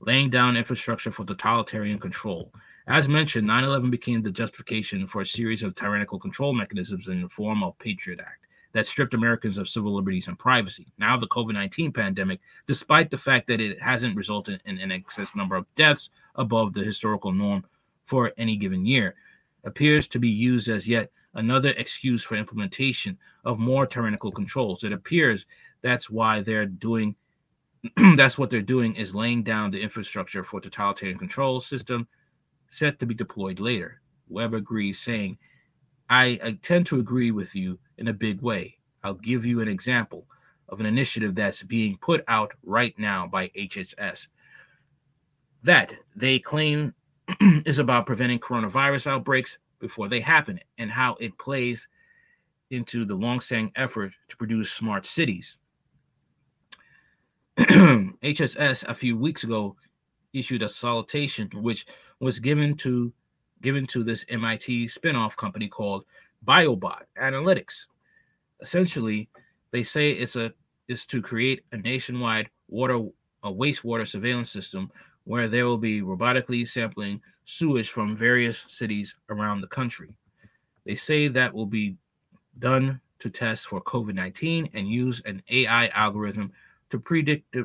laying 0.00 0.30
down 0.30 0.56
infrastructure 0.56 1.10
for 1.10 1.24
totalitarian 1.24 1.98
control. 1.98 2.52
As 2.88 3.08
mentioned, 3.08 3.46
9 3.48 3.64
11 3.64 3.90
became 3.90 4.22
the 4.22 4.30
justification 4.30 5.06
for 5.08 5.22
a 5.22 5.26
series 5.26 5.64
of 5.64 5.74
tyrannical 5.74 6.20
control 6.20 6.52
mechanisms 6.52 7.08
in 7.08 7.22
the 7.22 7.28
form 7.28 7.64
of 7.64 7.78
Patriot 7.78 8.20
Act 8.20 8.46
that 8.72 8.86
stripped 8.86 9.14
Americans 9.14 9.58
of 9.58 9.68
civil 9.68 9.94
liberties 9.94 10.28
and 10.28 10.38
privacy. 10.38 10.86
Now, 10.98 11.16
the 11.16 11.26
COVID 11.26 11.54
19 11.54 11.92
pandemic, 11.92 12.40
despite 12.66 13.10
the 13.10 13.18
fact 13.18 13.48
that 13.48 13.60
it 13.60 13.80
hasn't 13.80 14.14
resulted 14.14 14.60
in 14.66 14.78
an 14.78 14.92
excess 14.92 15.34
number 15.34 15.56
of 15.56 15.74
deaths 15.74 16.10
above 16.36 16.74
the 16.74 16.84
historical 16.84 17.32
norm 17.32 17.64
for 18.04 18.32
any 18.38 18.56
given 18.56 18.86
year, 18.86 19.16
appears 19.64 20.06
to 20.08 20.20
be 20.20 20.28
used 20.28 20.68
as 20.68 20.86
yet 20.86 21.10
another 21.34 21.70
excuse 21.70 22.22
for 22.22 22.36
implementation 22.36 23.18
of 23.44 23.58
more 23.58 23.86
tyrannical 23.86 24.30
controls. 24.30 24.84
It 24.84 24.92
appears 24.92 25.46
that's 25.82 26.08
why 26.08 26.40
they're 26.40 26.66
doing 26.66 27.16
that's 28.16 28.38
what 28.38 28.50
they're 28.50 28.62
doing 28.62 28.94
is 28.94 29.14
laying 29.14 29.42
down 29.42 29.70
the 29.70 29.80
infrastructure 29.80 30.44
for 30.44 30.60
totalitarian 30.60 31.18
control 31.18 31.58
system 31.60 32.06
set 32.68 32.98
to 32.98 33.06
be 33.06 33.14
deployed 33.14 33.60
later. 33.60 34.00
Webb 34.28 34.54
agrees, 34.54 34.98
saying, 34.98 35.38
I, 36.10 36.38
I 36.42 36.58
tend 36.62 36.86
to 36.86 36.98
agree 36.98 37.30
with 37.30 37.54
you 37.54 37.78
in 37.98 38.08
a 38.08 38.12
big 38.12 38.40
way. 38.40 38.78
I'll 39.02 39.14
give 39.14 39.46
you 39.46 39.60
an 39.60 39.68
example 39.68 40.26
of 40.68 40.80
an 40.80 40.86
initiative 40.86 41.34
that's 41.34 41.62
being 41.62 41.96
put 41.98 42.24
out 42.28 42.52
right 42.64 42.96
now 42.98 43.26
by 43.26 43.48
HHS 43.48 44.28
that 45.66 45.92
they 46.14 46.38
claim 46.38 46.94
is 47.66 47.78
about 47.78 48.06
preventing 48.06 48.38
coronavirus 48.38 49.08
outbreaks 49.08 49.58
before 49.80 50.08
they 50.08 50.20
happen 50.20 50.60
and 50.78 50.90
how 50.90 51.16
it 51.20 51.36
plays 51.38 51.88
into 52.70 53.04
the 53.04 53.14
long-standing 53.14 53.72
effort 53.76 54.12
to 54.28 54.36
produce 54.36 54.70
smart 54.70 55.04
cities. 55.04 55.56
HSS 57.58 58.84
a 58.88 58.94
few 58.94 59.16
weeks 59.16 59.44
ago 59.44 59.76
issued 60.32 60.62
a 60.62 60.68
solicitation 60.68 61.50
which 61.54 61.86
was 62.20 62.40
given 62.40 62.76
to 62.76 63.12
given 63.62 63.86
to 63.86 64.04
this 64.04 64.24
MIT 64.28 64.86
spinoff 64.86 65.36
company 65.36 65.68
called 65.68 66.04
BioBot 66.44 67.02
Analytics. 67.20 67.86
Essentially, 68.60 69.28
they 69.70 69.82
say 69.82 70.12
it's 70.12 70.36
a 70.36 70.52
is 70.88 71.04
to 71.06 71.20
create 71.20 71.62
a 71.72 71.76
nationwide 71.76 72.48
water 72.68 73.08
a 73.42 73.52
wastewater 73.52 74.06
surveillance 74.06 74.50
system 74.50 74.90
where 75.24 75.48
there 75.48 75.66
will 75.66 75.78
be 75.78 76.02
robotically 76.02 76.66
sampling 76.66 77.20
sewage 77.44 77.90
from 77.90 78.16
various 78.16 78.64
cities 78.68 79.14
around 79.28 79.60
the 79.60 79.66
country. 79.66 80.16
They 80.84 80.94
say 80.94 81.28
that 81.28 81.52
will 81.52 81.66
be 81.66 81.96
done 82.58 83.00
to 83.18 83.30
test 83.30 83.66
for 83.66 83.80
COVID 83.82 84.14
19 84.14 84.70
and 84.74 84.88
use 84.88 85.22
an 85.24 85.42
AI 85.50 85.88
algorithm 85.88 86.52
to 86.90 86.98
predict 86.98 87.56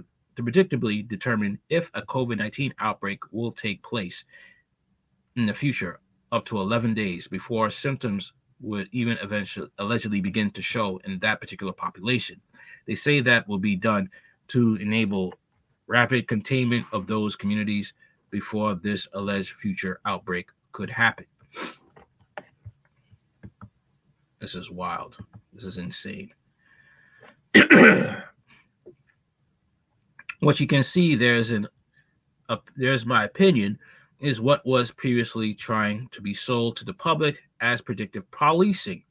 to 0.46 0.52
predictably 0.52 1.08
determine 1.08 1.60
if 1.70 1.90
a 1.94 2.02
COVID 2.02 2.38
19 2.38 2.74
outbreak 2.80 3.20
will 3.32 3.52
take 3.52 3.84
place 3.84 4.24
in 5.36 5.46
the 5.46 5.54
future 5.54 6.00
up 6.32 6.46
to 6.46 6.60
11 6.60 6.94
days 6.94 7.28
before 7.28 7.70
symptoms 7.70 8.34
would 8.62 8.88
even 8.92 9.18
eventually 9.22 9.68
allegedly 9.80 10.22
begin 10.22 10.52
to 10.52 10.62
show 10.62 11.00
in 11.06 11.20
that 11.20 11.42
particular 11.42 11.74
population. 11.74 12.40
They 12.86 12.96
say 12.96 13.20
that 13.22 13.48
will 13.48 13.60
be 13.60 13.76
done 13.76 14.10
to 14.50 14.76
enable 14.76 15.34
rapid 15.88 16.28
containment 16.28 16.86
of 16.94 17.08
those 17.08 17.36
communities 17.36 17.94
before 18.30 18.76
this 18.76 19.08
alleged 19.14 19.54
future 19.56 20.00
outbreak 20.06 20.50
could 20.72 20.90
happen. 20.90 21.26
This 24.40 24.56
is 24.56 24.72
wild. 24.72 25.18
This 25.54 25.66
is 25.66 25.78
insane. 25.78 26.34
what 30.42 30.60
you 30.60 30.68
can 30.68 30.84
see 30.84 31.16
there's 31.16 31.52
an 31.52 31.68
a, 32.50 32.60
there's 32.76 33.06
my 33.06 33.24
opinion 33.24 33.80
is 34.20 34.42
what 34.42 34.66
was 34.66 34.92
previously 34.92 35.54
trying 35.54 36.08
to 36.12 36.22
be 36.22 36.34
sold 36.34 36.76
to 36.78 36.86
the 36.86 36.94
public 36.94 37.38
as 37.62 37.82
predictive 37.82 38.30
policing. 38.32 39.04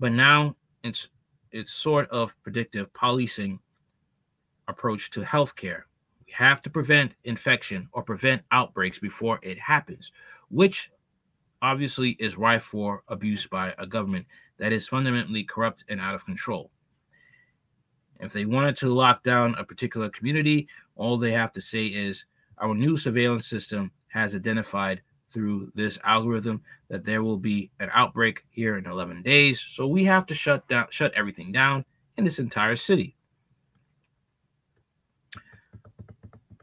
But 0.00 0.12
now 0.12 0.56
it's 0.82 1.08
it's 1.52 1.72
sort 1.72 2.10
of 2.10 2.34
predictive 2.42 2.92
policing 2.92 3.60
approach 4.66 5.10
to 5.10 5.20
healthcare. 5.20 5.82
We 6.26 6.32
have 6.32 6.60
to 6.62 6.70
prevent 6.70 7.14
infection 7.24 7.88
or 7.92 8.02
prevent 8.02 8.42
outbreaks 8.50 8.98
before 8.98 9.38
it 9.42 9.58
happens 9.58 10.10
which 10.54 10.90
obviously 11.62 12.10
is 12.20 12.36
rife 12.36 12.62
for 12.62 13.02
abuse 13.08 13.46
by 13.46 13.74
a 13.78 13.86
government 13.86 14.26
that 14.58 14.72
is 14.72 14.86
fundamentally 14.86 15.42
corrupt 15.42 15.84
and 15.88 16.00
out 16.00 16.14
of 16.14 16.24
control 16.24 16.70
if 18.24 18.32
they 18.32 18.46
wanted 18.46 18.76
to 18.78 18.88
lock 18.88 19.22
down 19.22 19.54
a 19.58 19.64
particular 19.64 20.08
community, 20.08 20.66
all 20.96 21.18
they 21.18 21.32
have 21.32 21.52
to 21.52 21.60
say 21.60 21.86
is 21.86 22.24
our 22.58 22.74
new 22.74 22.96
surveillance 22.96 23.46
system 23.46 23.90
has 24.08 24.34
identified 24.34 25.02
through 25.28 25.70
this 25.74 25.98
algorithm 26.04 26.62
that 26.88 27.04
there 27.04 27.22
will 27.22 27.36
be 27.36 27.70
an 27.80 27.90
outbreak 27.92 28.44
here 28.50 28.78
in 28.78 28.86
11 28.86 29.22
days. 29.22 29.60
So 29.60 29.86
we 29.86 30.04
have 30.04 30.24
to 30.26 30.34
shut 30.34 30.66
down 30.68 30.86
shut 30.90 31.12
everything 31.14 31.52
down 31.52 31.84
in 32.16 32.24
this 32.24 32.38
entire 32.38 32.76
city. 32.76 33.14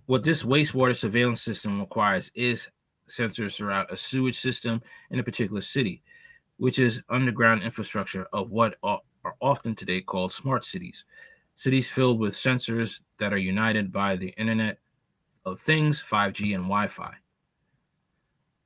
What 0.08 0.24
this 0.24 0.44
wastewater 0.44 0.98
surveillance 0.98 1.42
system 1.42 1.80
requires 1.80 2.32
is 2.34 2.70
sensors 3.08 3.56
throughout 3.56 3.92
a 3.94 3.98
sewage 3.98 4.40
system 4.40 4.82
in 5.12 5.20
a 5.20 5.24
particular 5.24 5.62
city, 5.62 6.02
which 6.58 6.80
is 6.80 7.02
underground 7.10 7.62
infrastructure 7.62 8.26
of 8.34 8.50
what 8.50 8.76
are 8.84 9.02
often 9.42 9.76
today 9.76 10.02
called 10.02 10.34
smart 10.34 10.66
cities 10.66 11.06
cities 11.62 11.92
filled 11.92 12.20
with 12.20 12.34
sensors 12.34 13.02
that 13.20 13.32
are 13.32 13.38
united 13.38 13.92
by 13.92 14.16
the 14.16 14.30
Internet 14.30 14.80
of 15.46 15.62
Things, 15.62 16.02
5G, 16.02 16.56
and 16.56 16.64
Wi 16.64 16.88
Fi. 16.88 17.14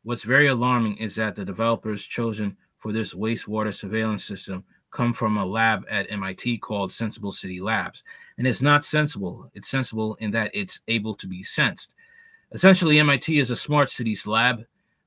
What's 0.03 0.23
very 0.23 0.47
alarming 0.47 0.95
is 0.99 1.13
that 1.15 1.35
the 1.35 1.43
developers 1.43 2.05
chosen 2.05 2.55
for 2.77 2.93
this 2.93 3.13
wastewater 3.13 3.73
surveillance 3.73 4.23
system 4.23 4.63
come 4.91 5.11
from 5.11 5.35
a 5.35 5.45
lab 5.45 5.83
at 5.89 6.09
MIT 6.09 6.59
called 6.59 6.89
Senseable 6.89 7.33
City 7.33 7.59
Labs. 7.59 8.01
And 8.37 8.47
it's 8.47 8.61
not 8.61 8.85
sensible, 8.85 9.51
it's 9.53 9.67
sensible 9.67 10.15
in 10.21 10.31
that 10.31 10.51
it's 10.53 10.79
able 10.87 11.15
to 11.15 11.27
be 11.27 11.43
sensed. 11.43 11.95
Essentially, 12.53 12.99
MIT 12.99 13.39
is 13.39 13.51
a 13.51 13.57
smart 13.57 13.89
cities 13.89 14.25
lab 14.25 14.63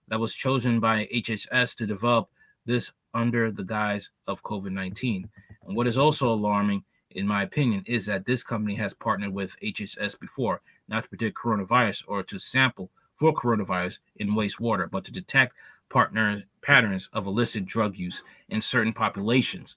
that 0.08 0.20
was 0.20 0.34
chosen 0.34 0.78
by 0.78 1.08
HHS 1.14 1.74
to 1.76 1.86
develop 1.86 2.28
this 2.66 2.92
under 3.14 3.50
the 3.50 3.64
guise 3.64 4.10
of 4.26 4.42
COVID 4.42 4.72
19. 4.72 5.26
And 5.66 5.74
what 5.74 5.86
is 5.86 5.96
also 5.96 6.28
alarming 6.28 6.84
in 7.18 7.26
my 7.26 7.42
opinion, 7.42 7.82
is 7.86 8.06
that 8.06 8.24
this 8.24 8.42
company 8.42 8.74
has 8.76 8.94
partnered 8.94 9.34
with 9.34 9.58
HHS 9.60 10.18
before, 10.18 10.60
not 10.88 11.02
to 11.02 11.08
predict 11.08 11.36
coronavirus 11.36 12.04
or 12.06 12.22
to 12.22 12.38
sample 12.38 12.90
for 13.16 13.34
coronavirus 13.34 13.98
in 14.16 14.30
wastewater, 14.30 14.90
but 14.90 15.04
to 15.04 15.12
detect 15.12 15.54
partner 15.88 16.42
patterns 16.62 17.08
of 17.12 17.26
illicit 17.26 17.66
drug 17.66 17.96
use 17.96 18.22
in 18.50 18.60
certain 18.60 18.92
populations, 18.92 19.76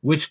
which 0.00 0.30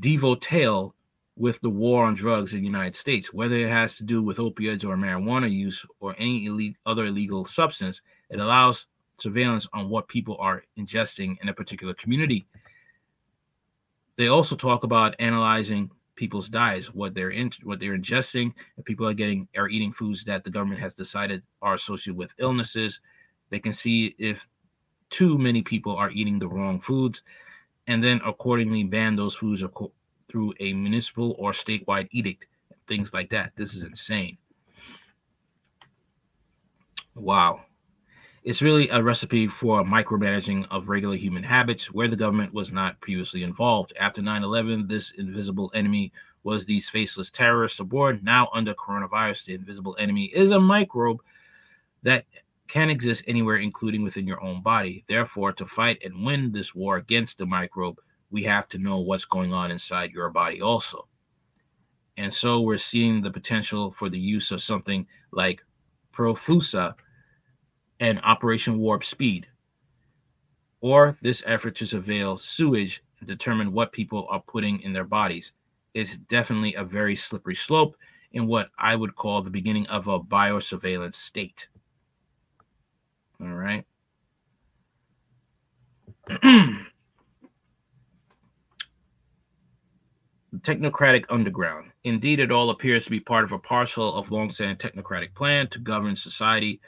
dovetail 0.00 0.94
with 1.36 1.60
the 1.60 1.70
war 1.70 2.04
on 2.04 2.14
drugs 2.14 2.54
in 2.54 2.60
the 2.60 2.66
United 2.66 2.96
States, 2.96 3.32
whether 3.32 3.56
it 3.56 3.68
has 3.68 3.96
to 3.98 4.04
do 4.04 4.22
with 4.22 4.38
opioids 4.38 4.84
or 4.84 4.96
marijuana 4.96 5.50
use 5.50 5.84
or 6.00 6.14
any 6.18 6.74
other 6.86 7.06
illegal 7.06 7.44
substance. 7.44 8.00
It 8.30 8.40
allows 8.40 8.86
surveillance 9.18 9.68
on 9.74 9.90
what 9.90 10.08
people 10.08 10.36
are 10.40 10.62
ingesting 10.78 11.36
in 11.42 11.48
a 11.48 11.54
particular 11.54 11.94
community 11.94 12.46
they 14.16 14.28
also 14.28 14.56
talk 14.56 14.84
about 14.84 15.14
analyzing 15.18 15.90
people's 16.14 16.48
diets, 16.48 16.94
what 16.94 17.14
they're 17.14 17.30
in, 17.30 17.52
what 17.62 17.78
they're 17.78 17.96
ingesting. 17.96 18.52
If 18.78 18.84
people 18.84 19.06
are 19.06 19.14
getting 19.14 19.46
are 19.56 19.68
eating 19.68 19.92
foods 19.92 20.24
that 20.24 20.44
the 20.44 20.50
government 20.50 20.80
has 20.80 20.94
decided 20.94 21.42
are 21.60 21.74
associated 21.74 22.16
with 22.16 22.32
illnesses, 22.38 23.00
they 23.50 23.58
can 23.58 23.72
see 23.72 24.14
if 24.18 24.48
too 25.10 25.38
many 25.38 25.62
people 25.62 25.94
are 25.94 26.10
eating 26.10 26.38
the 26.38 26.48
wrong 26.48 26.80
foods, 26.80 27.22
and 27.86 28.02
then 28.02 28.20
accordingly 28.24 28.82
ban 28.82 29.14
those 29.14 29.36
foods 29.36 29.62
through 30.28 30.54
a 30.58 30.72
municipal 30.72 31.36
or 31.38 31.52
statewide 31.52 32.08
edict, 32.10 32.46
things 32.88 33.12
like 33.12 33.30
that. 33.30 33.52
This 33.54 33.74
is 33.74 33.84
insane. 33.84 34.38
Wow. 37.14 37.65
It's 38.46 38.62
really 38.62 38.88
a 38.90 39.02
recipe 39.02 39.48
for 39.48 39.82
micromanaging 39.82 40.68
of 40.70 40.88
regular 40.88 41.16
human 41.16 41.42
habits 41.42 41.92
where 41.92 42.06
the 42.06 42.14
government 42.14 42.54
was 42.54 42.70
not 42.70 43.00
previously 43.00 43.42
involved. 43.42 43.92
After 43.98 44.22
9 44.22 44.44
11, 44.44 44.86
this 44.86 45.10
invisible 45.18 45.72
enemy 45.74 46.12
was 46.44 46.64
these 46.64 46.88
faceless 46.88 47.28
terrorists 47.28 47.80
aboard. 47.80 48.22
Now, 48.22 48.48
under 48.54 48.72
coronavirus, 48.72 49.46
the 49.46 49.54
invisible 49.54 49.96
enemy 49.98 50.26
is 50.26 50.52
a 50.52 50.60
microbe 50.60 51.18
that 52.04 52.24
can 52.68 52.88
exist 52.88 53.24
anywhere, 53.26 53.56
including 53.56 54.04
within 54.04 54.28
your 54.28 54.40
own 54.40 54.62
body. 54.62 55.02
Therefore, 55.08 55.50
to 55.54 55.66
fight 55.66 55.98
and 56.04 56.24
win 56.24 56.52
this 56.52 56.72
war 56.72 56.98
against 56.98 57.38
the 57.38 57.46
microbe, 57.46 57.98
we 58.30 58.44
have 58.44 58.68
to 58.68 58.78
know 58.78 59.00
what's 59.00 59.24
going 59.24 59.52
on 59.52 59.72
inside 59.72 60.12
your 60.12 60.30
body 60.30 60.62
also. 60.62 61.08
And 62.16 62.32
so 62.32 62.60
we're 62.60 62.78
seeing 62.78 63.22
the 63.22 63.30
potential 63.32 63.90
for 63.90 64.08
the 64.08 64.20
use 64.20 64.52
of 64.52 64.62
something 64.62 65.04
like 65.32 65.64
Profusa 66.14 66.94
and 68.00 68.20
Operation 68.22 68.78
Warp 68.78 69.04
Speed, 69.04 69.46
or 70.80 71.16
this 71.22 71.42
effort 71.46 71.74
to 71.76 71.84
surveil 71.84 72.38
sewage 72.38 73.02
and 73.20 73.28
determine 73.28 73.72
what 73.72 73.92
people 73.92 74.26
are 74.30 74.42
putting 74.46 74.80
in 74.82 74.92
their 74.92 75.04
bodies 75.04 75.52
is 75.94 76.18
definitely 76.28 76.74
a 76.74 76.84
very 76.84 77.16
slippery 77.16 77.54
slope 77.54 77.96
in 78.32 78.46
what 78.46 78.68
I 78.78 78.94
would 78.94 79.16
call 79.16 79.40
the 79.40 79.50
beginning 79.50 79.86
of 79.86 80.08
a 80.08 80.20
biosurveillance 80.20 81.14
state. 81.14 81.68
All 83.40 83.48
right. 83.48 83.84
the 86.28 86.38
technocratic 90.58 91.24
underground. 91.30 91.92
Indeed, 92.04 92.40
it 92.40 92.50
all 92.50 92.70
appears 92.70 93.04
to 93.04 93.10
be 93.10 93.20
part 93.20 93.44
of 93.44 93.52
a 93.52 93.58
parcel 93.58 94.14
of 94.14 94.30
long-standing 94.30 94.76
technocratic 94.76 95.34
plan 95.34 95.68
to 95.68 95.78
govern 95.78 96.16
society 96.16 96.80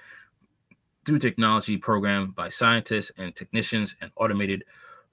through 1.09 1.19
technology 1.19 1.79
programmed 1.79 2.35
by 2.35 2.51
scientists 2.51 3.11
and 3.17 3.35
technicians 3.35 3.97
and 4.03 4.11
automated 4.17 4.63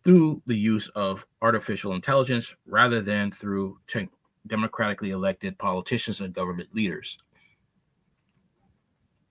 through 0.04 0.42
the 0.46 0.54
use 0.54 0.90
of 0.90 1.26
artificial 1.42 1.94
intelligence 1.94 2.54
rather 2.68 3.02
than 3.02 3.32
through 3.32 3.80
te- 3.88 4.10
democratically 4.48 5.12
elected 5.12 5.58
politicians 5.58 6.20
and 6.20 6.34
government 6.34 6.68
leaders. 6.76 7.18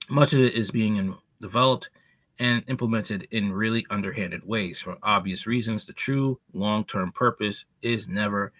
Much 0.08 0.32
of 0.32 0.40
it 0.40 0.54
is 0.54 0.70
being 0.70 1.14
developed 1.38 1.90
and 2.38 2.64
implemented 2.66 3.28
in 3.30 3.52
really 3.52 3.84
underhanded 3.90 4.42
ways. 4.46 4.80
For 4.80 4.96
obvious 5.02 5.46
reasons, 5.46 5.84
the 5.84 5.92
true 5.92 6.40
long 6.54 6.86
term 6.86 7.12
purpose 7.12 7.66
is 7.82 8.08
never 8.08 8.54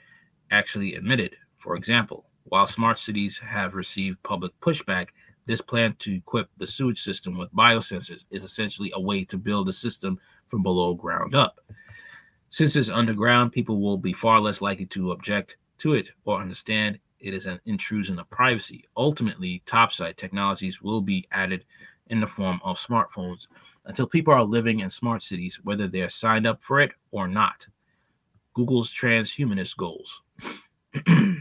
actually 0.50 0.94
admitted. 0.96 1.36
For 1.56 1.74
example, 1.74 2.26
while 2.44 2.66
smart 2.66 2.98
cities 2.98 3.38
have 3.38 3.74
received 3.74 4.22
public 4.22 4.52
pushback, 4.60 5.08
this 5.46 5.60
plan 5.60 5.94
to 6.00 6.16
equip 6.16 6.48
the 6.56 6.66
sewage 6.66 7.02
system 7.02 7.36
with 7.36 7.52
biosensors 7.54 8.24
is 8.30 8.44
essentially 8.44 8.90
a 8.94 9.00
way 9.00 9.24
to 9.24 9.36
build 9.36 9.68
a 9.68 9.72
system 9.72 10.18
from 10.48 10.62
below 10.62 10.94
ground 10.94 11.34
up. 11.34 11.60
Since 12.50 12.76
it's 12.76 12.88
underground, 12.88 13.52
people 13.52 13.80
will 13.80 13.98
be 13.98 14.12
far 14.12 14.40
less 14.40 14.60
likely 14.60 14.86
to 14.86 15.12
object 15.12 15.56
to 15.78 15.94
it 15.94 16.10
or 16.24 16.40
understand 16.40 16.98
it 17.20 17.34
is 17.34 17.46
an 17.46 17.58
intrusion 17.66 18.18
of 18.18 18.30
privacy. 18.30 18.84
Ultimately, 18.96 19.62
topside 19.66 20.16
technologies 20.16 20.82
will 20.82 21.00
be 21.00 21.26
added 21.32 21.64
in 22.08 22.20
the 22.20 22.26
form 22.26 22.60
of 22.62 22.78
smartphones 22.78 23.48
until 23.86 24.06
people 24.06 24.32
are 24.32 24.44
living 24.44 24.80
in 24.80 24.90
smart 24.90 25.22
cities, 25.22 25.58
whether 25.64 25.88
they 25.88 26.02
are 26.02 26.08
signed 26.08 26.46
up 26.46 26.62
for 26.62 26.80
it 26.80 26.92
or 27.10 27.26
not. 27.26 27.66
Google's 28.54 28.92
transhumanist 28.92 29.76
goals. 29.76 30.22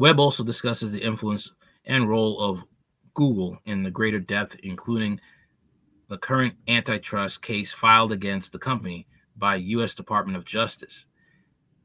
Webb 0.00 0.18
also 0.18 0.42
discusses 0.42 0.90
the 0.90 1.04
influence 1.04 1.52
and 1.84 2.08
role 2.08 2.40
of 2.40 2.64
Google 3.12 3.58
in 3.66 3.82
the 3.82 3.90
greater 3.90 4.18
depth, 4.18 4.56
including 4.62 5.20
the 6.08 6.16
current 6.16 6.54
antitrust 6.68 7.42
case 7.42 7.70
filed 7.70 8.10
against 8.10 8.50
the 8.50 8.58
company 8.58 9.06
by 9.36 9.56
U.S. 9.56 9.94
Department 9.94 10.38
of 10.38 10.46
Justice. 10.46 11.04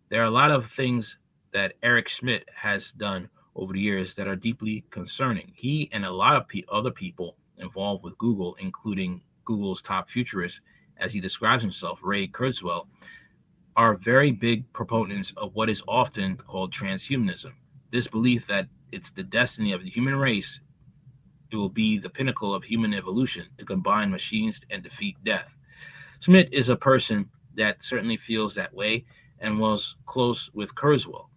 There 0.08 0.22
are 0.22 0.28
a 0.28 0.32
lot 0.32 0.50
of 0.50 0.72
things 0.72 1.18
that 1.52 1.74
Eric 1.84 2.08
Schmidt 2.08 2.48
has 2.56 2.94
done 2.94 3.28
over 3.54 3.74
the 3.74 3.82
years 3.82 4.14
that 4.14 4.30
are 4.30 4.38
deeply 4.38 4.86
concerning. 4.92 5.52
He 5.54 5.90
and 5.92 6.06
a 6.06 6.10
lot 6.10 6.38
of 6.38 6.48
pe- 6.48 6.64
other 6.72 6.92
people 6.92 7.36
involved 7.58 8.06
with 8.06 8.18
Google, 8.18 8.56
including 8.62 9.24
Google's 9.44 9.82
top 9.82 10.10
futurist, 10.10 10.62
as 11.02 11.12
he 11.12 11.20
describes 11.20 11.64
himself, 11.64 12.00
Ray 12.02 12.30
Kurzweil, 12.30 12.88
are 13.76 13.96
very 13.96 14.32
big 14.32 14.72
proponents 14.72 15.34
of 15.36 15.54
what 15.54 15.70
is 15.70 15.84
often 15.86 16.38
called 16.38 16.74
transhumanism. 16.74 17.52
This 17.96 18.08
belief 18.10 18.46
that 18.48 18.68
it's 18.92 19.10
the 19.12 19.24
destiny 19.24 19.72
of 19.72 19.82
the 19.82 19.90
human 19.90 20.18
race, 20.18 20.60
it 21.50 21.56
will 21.56 21.70
be 21.70 21.98
the 21.98 22.10
pinnacle 22.10 22.54
of 22.54 22.66
human 22.66 22.94
evolution 22.94 23.46
to 23.58 23.64
combine 23.64 24.12
machines 24.12 24.60
and 24.70 24.84
defeat 24.84 25.16
death. 25.24 25.58
Schmidt 26.20 26.50
is 26.52 26.68
a 26.68 26.76
person 26.76 27.30
that 27.56 27.78
certainly 27.86 28.18
feels 28.18 28.54
that 28.56 28.74
way 28.74 29.06
and 29.40 29.62
was 29.62 29.96
close 30.08 30.52
with 30.54 30.76
Kurzweil. 30.76 31.30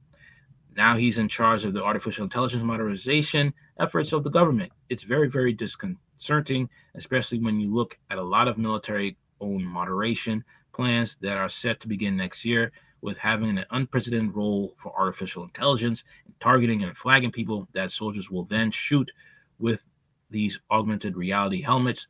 Now 0.76 0.96
he's 0.96 1.18
in 1.18 1.28
charge 1.28 1.64
of 1.64 1.74
the 1.74 1.84
artificial 1.84 2.24
intelligence 2.24 2.64
modernization 2.64 3.54
efforts 3.78 4.12
of 4.12 4.24
the 4.24 4.30
government. 4.30 4.72
It's 4.88 5.04
very, 5.04 5.30
very 5.30 5.52
disconcerting, 5.52 6.68
especially 6.96 7.38
when 7.38 7.60
you 7.60 7.72
look 7.72 7.96
at 8.10 8.18
a 8.18 8.30
lot 8.34 8.48
of 8.48 8.58
military 8.58 9.16
owned 9.40 9.64
moderation 9.64 10.42
plans 10.72 11.16
that 11.20 11.36
are 11.36 11.48
set 11.48 11.78
to 11.82 11.88
begin 11.88 12.16
next 12.16 12.44
year 12.44 12.72
with 13.00 13.18
having 13.18 13.56
an 13.56 13.64
unprecedented 13.70 14.34
role 14.34 14.74
for 14.76 14.98
artificial 14.98 15.44
intelligence, 15.44 16.04
and 16.26 16.34
targeting 16.40 16.82
and 16.84 16.96
flagging 16.96 17.32
people 17.32 17.68
that 17.72 17.90
soldiers 17.90 18.30
will 18.30 18.44
then 18.44 18.70
shoot 18.70 19.10
with 19.58 19.84
these 20.30 20.60
augmented 20.70 21.16
reality 21.16 21.62
helmets 21.62 22.06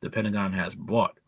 the 0.00 0.10
Pentagon 0.10 0.52
has 0.52 0.74
bought. 0.74 1.18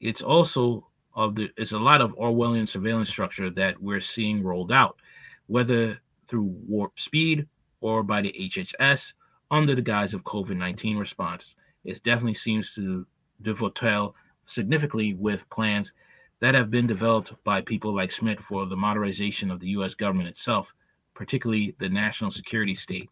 It's 0.00 0.22
also 0.22 0.86
of 1.14 1.34
the 1.34 1.50
it's 1.56 1.72
a 1.72 1.78
lot 1.78 2.00
of 2.00 2.14
Orwellian 2.16 2.68
surveillance 2.68 3.08
structure 3.08 3.50
that 3.50 3.80
we're 3.82 4.00
seeing 4.00 4.42
rolled 4.42 4.70
out, 4.70 5.00
whether 5.46 5.98
through 6.28 6.54
warp 6.68 6.98
speed 7.00 7.46
or 7.80 8.02
by 8.02 8.22
the 8.22 8.32
HHS 8.38 9.14
under 9.50 9.74
the 9.74 9.82
guise 9.82 10.14
of 10.14 10.24
COVID-19 10.24 10.98
response. 10.98 11.56
It 11.84 12.02
definitely 12.02 12.34
seems 12.34 12.74
to 12.74 13.06
dovetail 13.42 14.14
significantly 14.46 15.14
with 15.14 15.48
plans 15.50 15.92
that 16.40 16.54
have 16.54 16.70
been 16.70 16.86
developed 16.86 17.32
by 17.44 17.60
people 17.60 17.94
like 17.94 18.10
Schmidt 18.10 18.40
for 18.40 18.66
the 18.66 18.76
modernization 18.76 19.50
of 19.50 19.60
the 19.60 19.68
US 19.68 19.94
government 19.94 20.28
itself, 20.28 20.72
particularly 21.14 21.74
the 21.78 21.88
national 21.88 22.30
security 22.30 22.76
state. 22.76 23.10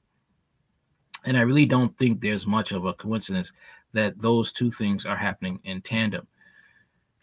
And 1.25 1.37
I 1.37 1.41
really 1.41 1.67
don't 1.67 1.97
think 1.99 2.21
there's 2.21 2.47
much 2.47 2.73
of 2.73 2.85
a 2.85 2.95
coincidence 2.95 3.53
that 3.93 4.21
those 4.21 4.53
two 4.53 4.71
things 4.71 5.07
are 5.07 5.17
happening 5.17 5.59
in 5.65 5.83
tandem. 5.83 6.27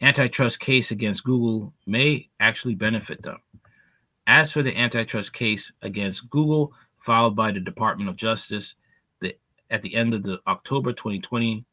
Antitrust 0.01 0.59
case 0.59 0.91
against 0.91 1.23
Google 1.23 1.73
may 1.85 2.29
actually 2.39 2.75
benefit 2.75 3.21
them. 3.21 3.37
As 4.27 4.51
for 4.51 4.61
the 4.61 4.75
antitrust 4.75 5.33
case 5.33 5.71
against 5.81 6.29
Google, 6.29 6.73
filed 6.99 7.35
by 7.35 7.51
the 7.51 7.59
Department 7.59 8.09
of 8.09 8.15
Justice 8.15 8.75
the, 9.21 9.37
at 9.69 9.81
the 9.81 9.95
end 9.95 10.13
of 10.13 10.23
the 10.23 10.39
October 10.47 10.91
2020, 10.91 11.65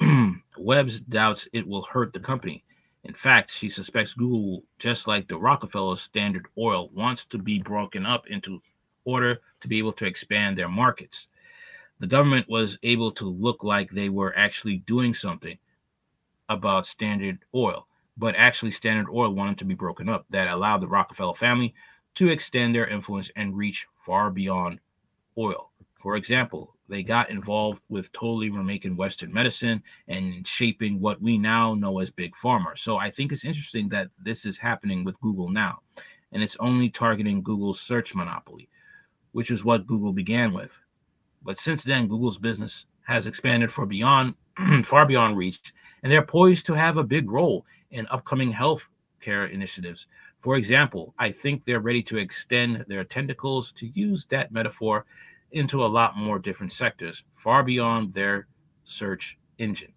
Webb's 0.58 1.00
doubts 1.00 1.48
it 1.52 1.66
will 1.66 1.82
hurt 1.82 2.12
the 2.12 2.20
company. 2.20 2.64
In 3.08 3.14
fact, 3.14 3.50
she 3.50 3.70
suspects 3.70 4.12
Google, 4.12 4.64
just 4.78 5.08
like 5.08 5.26
the 5.26 5.38
Rockefeller 5.38 5.96
Standard 5.96 6.46
Oil, 6.58 6.90
wants 6.92 7.24
to 7.24 7.38
be 7.38 7.58
broken 7.58 8.04
up 8.04 8.26
into 8.26 8.60
order 9.06 9.40
to 9.62 9.68
be 9.68 9.78
able 9.78 9.94
to 9.94 10.04
expand 10.04 10.58
their 10.58 10.68
markets. 10.68 11.28
The 12.00 12.06
government 12.06 12.50
was 12.50 12.78
able 12.82 13.10
to 13.12 13.24
look 13.24 13.64
like 13.64 13.90
they 13.90 14.10
were 14.10 14.36
actually 14.36 14.78
doing 14.86 15.14
something 15.14 15.56
about 16.50 16.84
Standard 16.84 17.38
Oil, 17.54 17.86
but 18.18 18.34
actually, 18.36 18.72
Standard 18.72 19.10
Oil 19.10 19.32
wanted 19.34 19.56
to 19.58 19.64
be 19.64 19.74
broken 19.74 20.10
up. 20.10 20.26
That 20.28 20.48
allowed 20.48 20.82
the 20.82 20.88
Rockefeller 20.88 21.34
family 21.34 21.74
to 22.16 22.28
extend 22.28 22.74
their 22.74 22.86
influence 22.86 23.30
and 23.36 23.56
reach 23.56 23.86
far 24.04 24.30
beyond 24.30 24.80
oil. 25.38 25.70
For 26.02 26.16
example, 26.16 26.76
they 26.88 27.02
got 27.02 27.30
involved 27.30 27.82
with 27.88 28.12
totally 28.12 28.50
remaking 28.50 28.96
Western 28.96 29.32
medicine 29.32 29.82
and 30.08 30.46
shaping 30.46 31.00
what 31.00 31.20
we 31.20 31.36
now 31.36 31.74
know 31.74 31.98
as 31.98 32.10
big 32.10 32.34
pharma. 32.34 32.76
So 32.76 32.96
I 32.96 33.10
think 33.10 33.30
it's 33.30 33.44
interesting 33.44 33.88
that 33.90 34.08
this 34.22 34.46
is 34.46 34.56
happening 34.56 35.04
with 35.04 35.20
Google 35.20 35.50
now, 35.50 35.80
and 36.32 36.42
it's 36.42 36.56
only 36.60 36.88
targeting 36.88 37.42
Google's 37.42 37.80
search 37.80 38.14
monopoly, 38.14 38.68
which 39.32 39.50
is 39.50 39.64
what 39.64 39.86
Google 39.86 40.12
began 40.12 40.52
with. 40.52 40.78
But 41.42 41.58
since 41.58 41.84
then, 41.84 42.08
Google's 42.08 42.38
business 42.38 42.86
has 43.06 43.26
expanded 43.26 43.72
for 43.72 43.86
beyond, 43.86 44.34
far 44.84 45.06
beyond 45.06 45.36
reach, 45.36 45.72
and 46.02 46.10
they're 46.10 46.22
poised 46.22 46.66
to 46.66 46.74
have 46.74 46.96
a 46.96 47.04
big 47.04 47.30
role 47.30 47.64
in 47.90 48.06
upcoming 48.10 48.50
health 48.50 48.88
care 49.20 49.46
initiatives. 49.46 50.06
For 50.40 50.56
example, 50.56 51.14
I 51.18 51.32
think 51.32 51.64
they're 51.64 51.80
ready 51.80 52.02
to 52.04 52.18
extend 52.18 52.84
their 52.86 53.04
tentacles, 53.04 53.72
to 53.72 53.88
use 53.88 54.26
that 54.26 54.52
metaphor, 54.52 55.04
into 55.52 55.84
a 55.84 55.86
lot 55.86 56.16
more 56.16 56.38
different 56.38 56.72
sectors, 56.72 57.24
far 57.34 57.62
beyond 57.62 58.12
their 58.12 58.46
search 58.84 59.38
engine. 59.58 59.92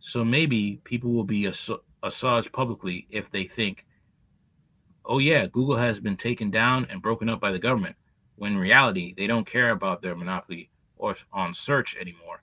So 0.00 0.24
maybe 0.24 0.80
people 0.84 1.12
will 1.12 1.24
be 1.24 1.46
assuaged 2.02 2.52
publicly 2.52 3.06
if 3.10 3.30
they 3.30 3.44
think, 3.44 3.84
oh, 5.04 5.18
yeah, 5.18 5.46
Google 5.46 5.76
has 5.76 6.00
been 6.00 6.16
taken 6.16 6.50
down 6.50 6.86
and 6.90 7.02
broken 7.02 7.28
up 7.28 7.40
by 7.40 7.52
the 7.52 7.58
government, 7.58 7.96
when 8.36 8.52
in 8.52 8.58
reality, 8.58 9.14
they 9.16 9.26
don't 9.26 9.46
care 9.46 9.70
about 9.70 10.02
their 10.02 10.16
monopoly 10.16 10.70
or 10.96 11.16
on 11.32 11.52
search 11.52 11.96
anymore. 11.96 12.42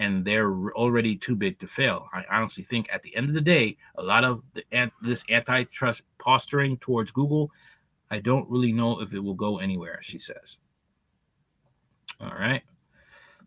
And 0.00 0.24
they're 0.24 0.72
already 0.72 1.16
too 1.16 1.36
big 1.36 1.58
to 1.60 1.68
fail. 1.68 2.08
I 2.12 2.24
honestly 2.30 2.64
think 2.64 2.88
at 2.92 3.02
the 3.02 3.14
end 3.14 3.28
of 3.28 3.34
the 3.34 3.40
day, 3.40 3.76
a 3.96 4.02
lot 4.02 4.24
of 4.24 4.42
the, 4.54 4.90
this 5.02 5.22
antitrust 5.30 6.02
posturing 6.18 6.76
towards 6.78 7.12
Google, 7.12 7.50
I 8.10 8.18
don't 8.18 8.50
really 8.50 8.72
know 8.72 9.00
if 9.00 9.14
it 9.14 9.20
will 9.20 9.34
go 9.34 9.58
anywhere, 9.58 10.00
she 10.02 10.18
says. 10.18 10.58
All 12.20 12.30
right. 12.38 12.62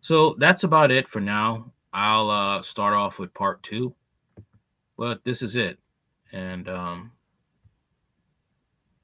So 0.00 0.36
that's 0.38 0.64
about 0.64 0.90
it 0.90 1.08
for 1.08 1.20
now. 1.20 1.72
I'll 1.92 2.30
uh, 2.30 2.62
start 2.62 2.94
off 2.94 3.18
with 3.18 3.32
part 3.34 3.62
two, 3.62 3.94
but 4.96 5.24
this 5.24 5.42
is 5.42 5.56
it. 5.56 5.78
And 6.32 6.68
um, 6.68 7.12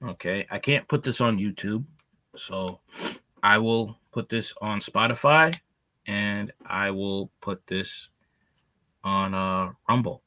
okay, 0.04 0.46
I 0.50 0.58
can't 0.58 0.86
put 0.86 1.02
this 1.02 1.20
on 1.20 1.38
YouTube, 1.38 1.84
so 2.36 2.80
I 3.42 3.58
will 3.58 3.98
put 4.12 4.28
this 4.28 4.54
on 4.60 4.80
Spotify 4.80 5.54
and 6.06 6.52
I 6.66 6.90
will 6.90 7.30
put 7.40 7.66
this 7.66 8.08
on 9.02 9.34
uh, 9.34 9.72
Rumble. 9.88 10.22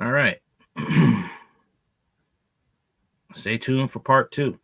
All 0.00 0.10
right. 0.10 0.38
Stay 3.34 3.58
tuned 3.58 3.90
for 3.90 4.00
part 4.00 4.30
two. 4.30 4.58